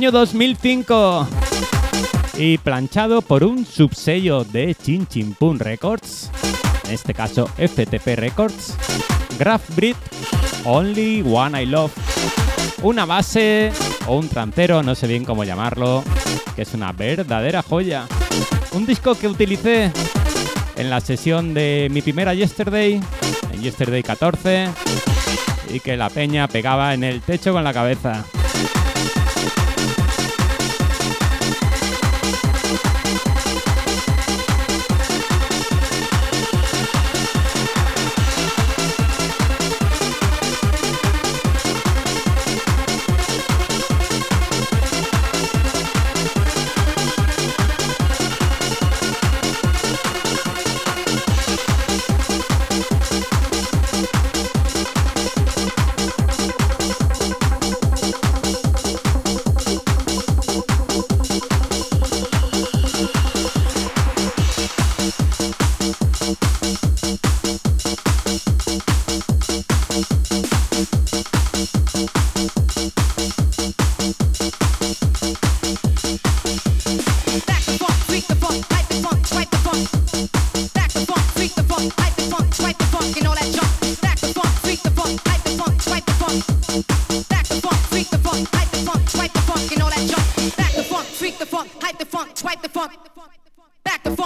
[0.08, 1.28] Año 2005.
[2.38, 6.32] Y planchado por un subsello de Chin Chin Pun Records.
[6.86, 8.78] En este caso FTP Records.
[9.38, 9.98] Graph Breed
[10.64, 11.92] Only One I Love.
[12.84, 13.74] Una base
[14.06, 16.06] o un trancero, no sé bien cómo llamarlo,
[16.56, 18.08] que es una verdadera joya.
[18.72, 19.92] Un disco que utilicé
[20.78, 23.02] en la sesión de mi primera Yesterday,
[23.52, 24.70] en Yesterday 14,
[25.74, 28.24] y que la peña pegaba en el techo con la cabeza.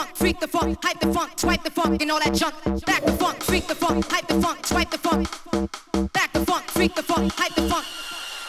[0.02, 2.56] Funk, freak the funk, hype the funk, swipe the funk, and all that junk.
[2.86, 5.28] Back the funk, freak the funk, hype the funk, swipe the funk.
[6.14, 7.86] Back the funk, freak the funk, hype the funk,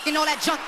[0.06, 0.60] and all that junk.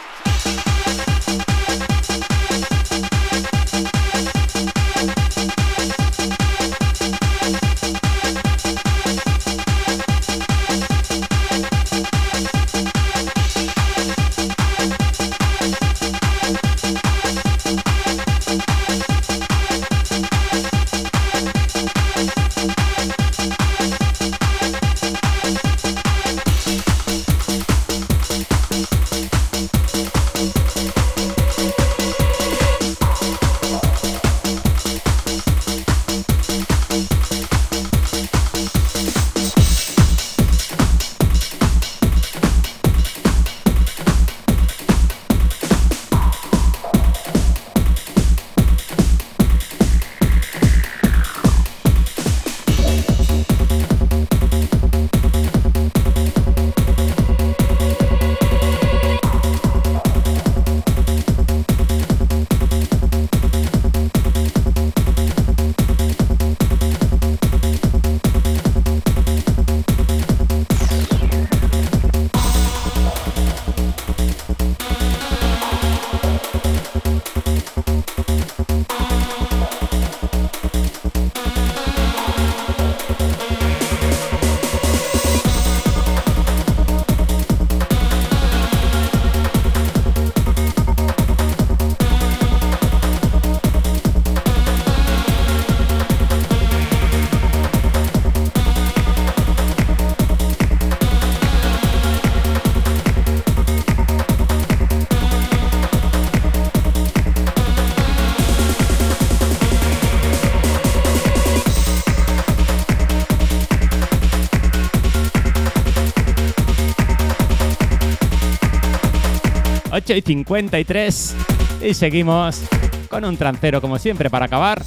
[120.05, 121.37] 8 y 53.
[121.83, 122.61] Y seguimos
[123.09, 124.83] con un trancero como siempre para acabar.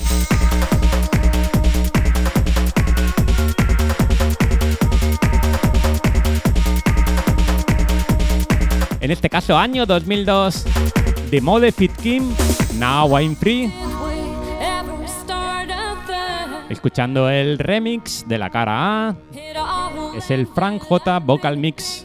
[8.99, 10.65] En este caso, año 2002.
[11.31, 12.31] The Mode Fit Kim,
[12.77, 13.73] Now I'm Free.
[16.69, 19.15] Escuchando el remix de la cara A.
[20.15, 21.96] Es el Frank J Vocal Mix.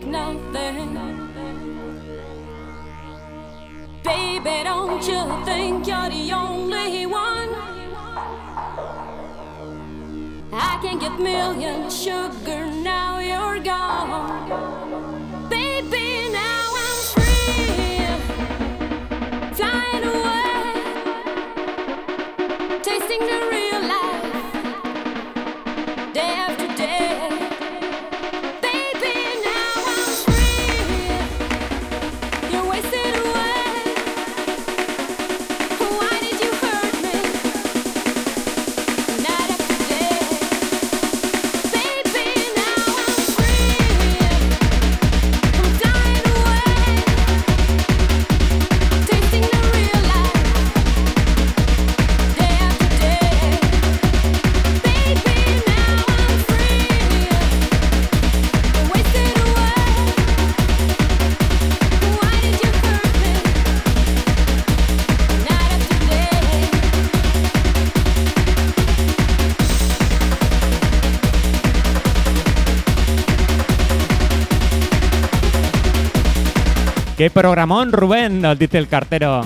[77.23, 78.43] ¡Qué programón, Rubén!
[78.43, 79.43] Nos dice el cartero.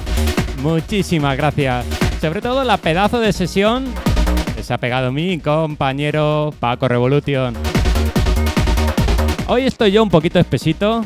[0.62, 1.84] Muchísimas gracias.
[2.22, 3.84] Sobre todo la pedazo de sesión
[4.56, 7.52] que se ha pegado mi compañero Paco Revolution.
[9.46, 11.04] Hoy estoy yo un poquito espesito,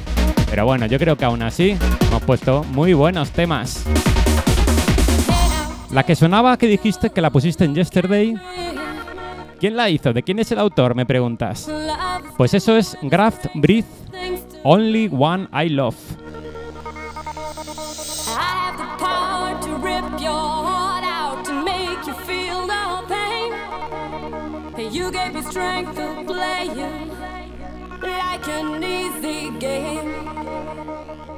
[0.48, 1.76] pero bueno, yo creo que aún así
[2.06, 3.84] hemos puesto muy buenos temas.
[5.90, 8.36] La que sonaba que dijiste que la pusiste en Yesterday.
[9.58, 10.12] ¿Quién la hizo?
[10.12, 10.94] ¿De quién es el autor?
[10.94, 11.68] Me preguntas.
[12.36, 13.88] Pues eso es Graft Breathe
[14.62, 15.96] Only One I Love.
[20.00, 23.52] Rip your heart out to make you feel no pain.
[24.92, 27.12] You gave me strength to play it
[28.02, 31.29] like an easy game.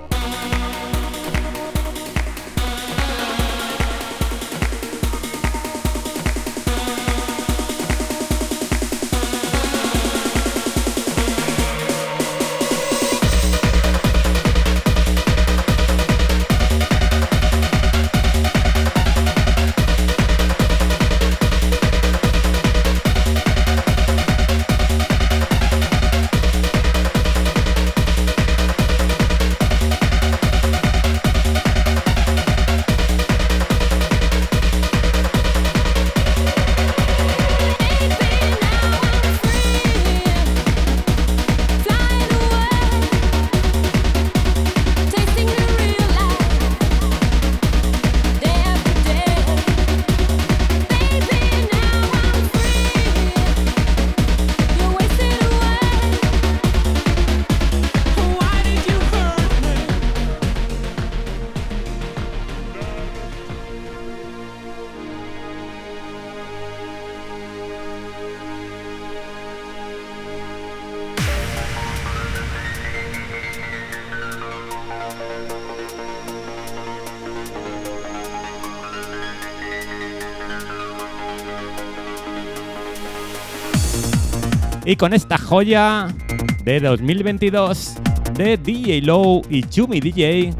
[85.02, 86.14] Con esta joya
[86.62, 87.94] de 2022
[88.34, 90.54] de DJ Low y Chumi DJ,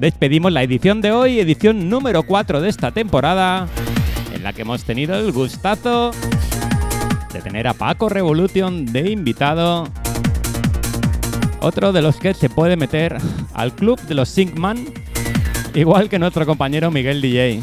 [0.00, 3.68] despedimos la edición de hoy, edición número 4 de esta temporada,
[4.34, 6.10] en la que hemos tenido el gustazo
[7.32, 9.86] de tener a Paco Revolution de invitado.
[11.60, 13.16] Otro de los que se puede meter
[13.54, 14.84] al club de los Syncman,
[15.74, 17.60] igual que nuestro compañero Miguel DJ.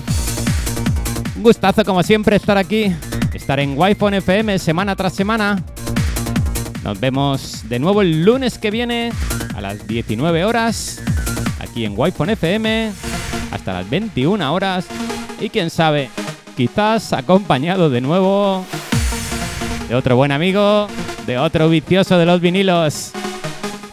[1.35, 2.95] Un gustazo como siempre estar aquí,
[3.33, 5.61] estar en Wi-Fi FM semana tras semana.
[6.83, 9.11] Nos vemos de nuevo el lunes que viene
[9.55, 11.01] a las 19 horas
[11.59, 12.91] aquí en Wi-Fi FM
[13.51, 14.85] hasta las 21 horas
[15.39, 16.09] y quién sabe,
[16.57, 18.65] quizás acompañado de nuevo
[19.87, 20.87] de otro buen amigo,
[21.25, 23.11] de otro vicioso de los vinilos.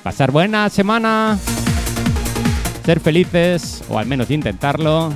[0.03, 1.39] Pasar buena semana,
[2.85, 5.13] ser felices o al menos intentarlo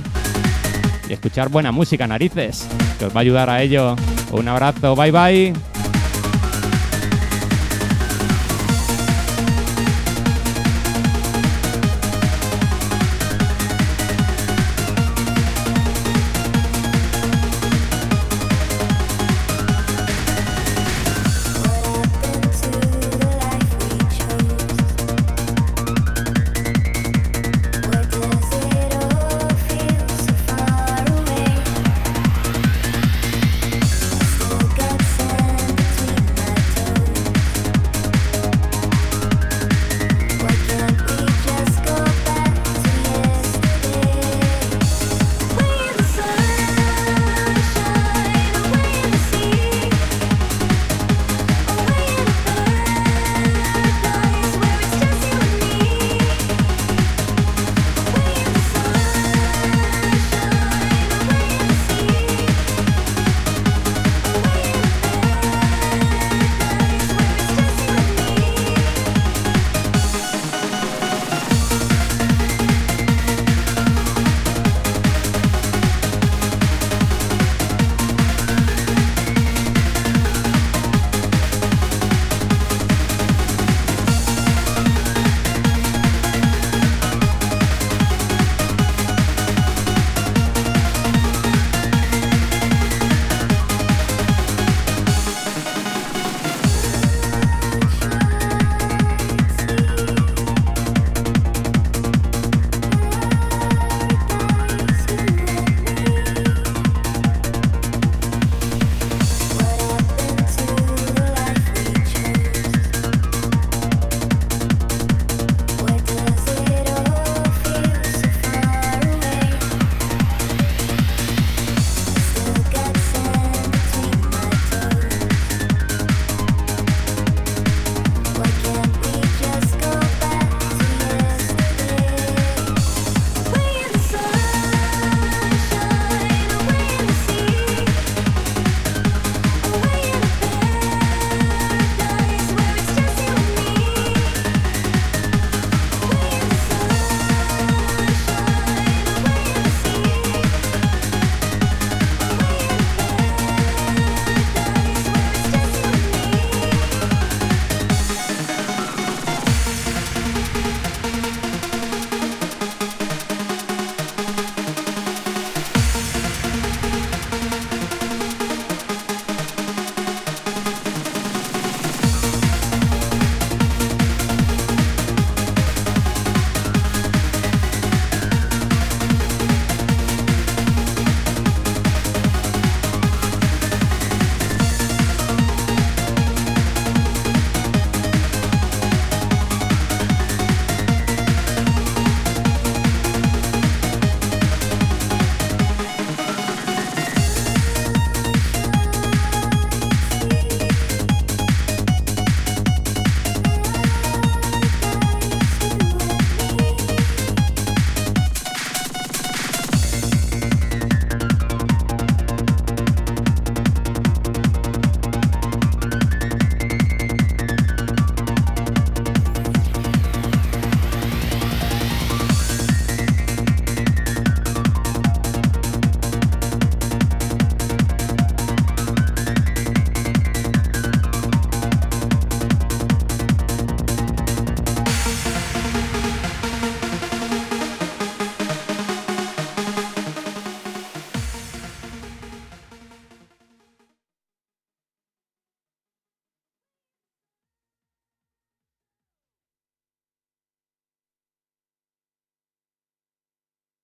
[1.09, 2.67] y escuchar buena música narices
[2.99, 3.95] que os va a ayudar a ello.
[4.31, 5.74] Un abrazo, bye bye.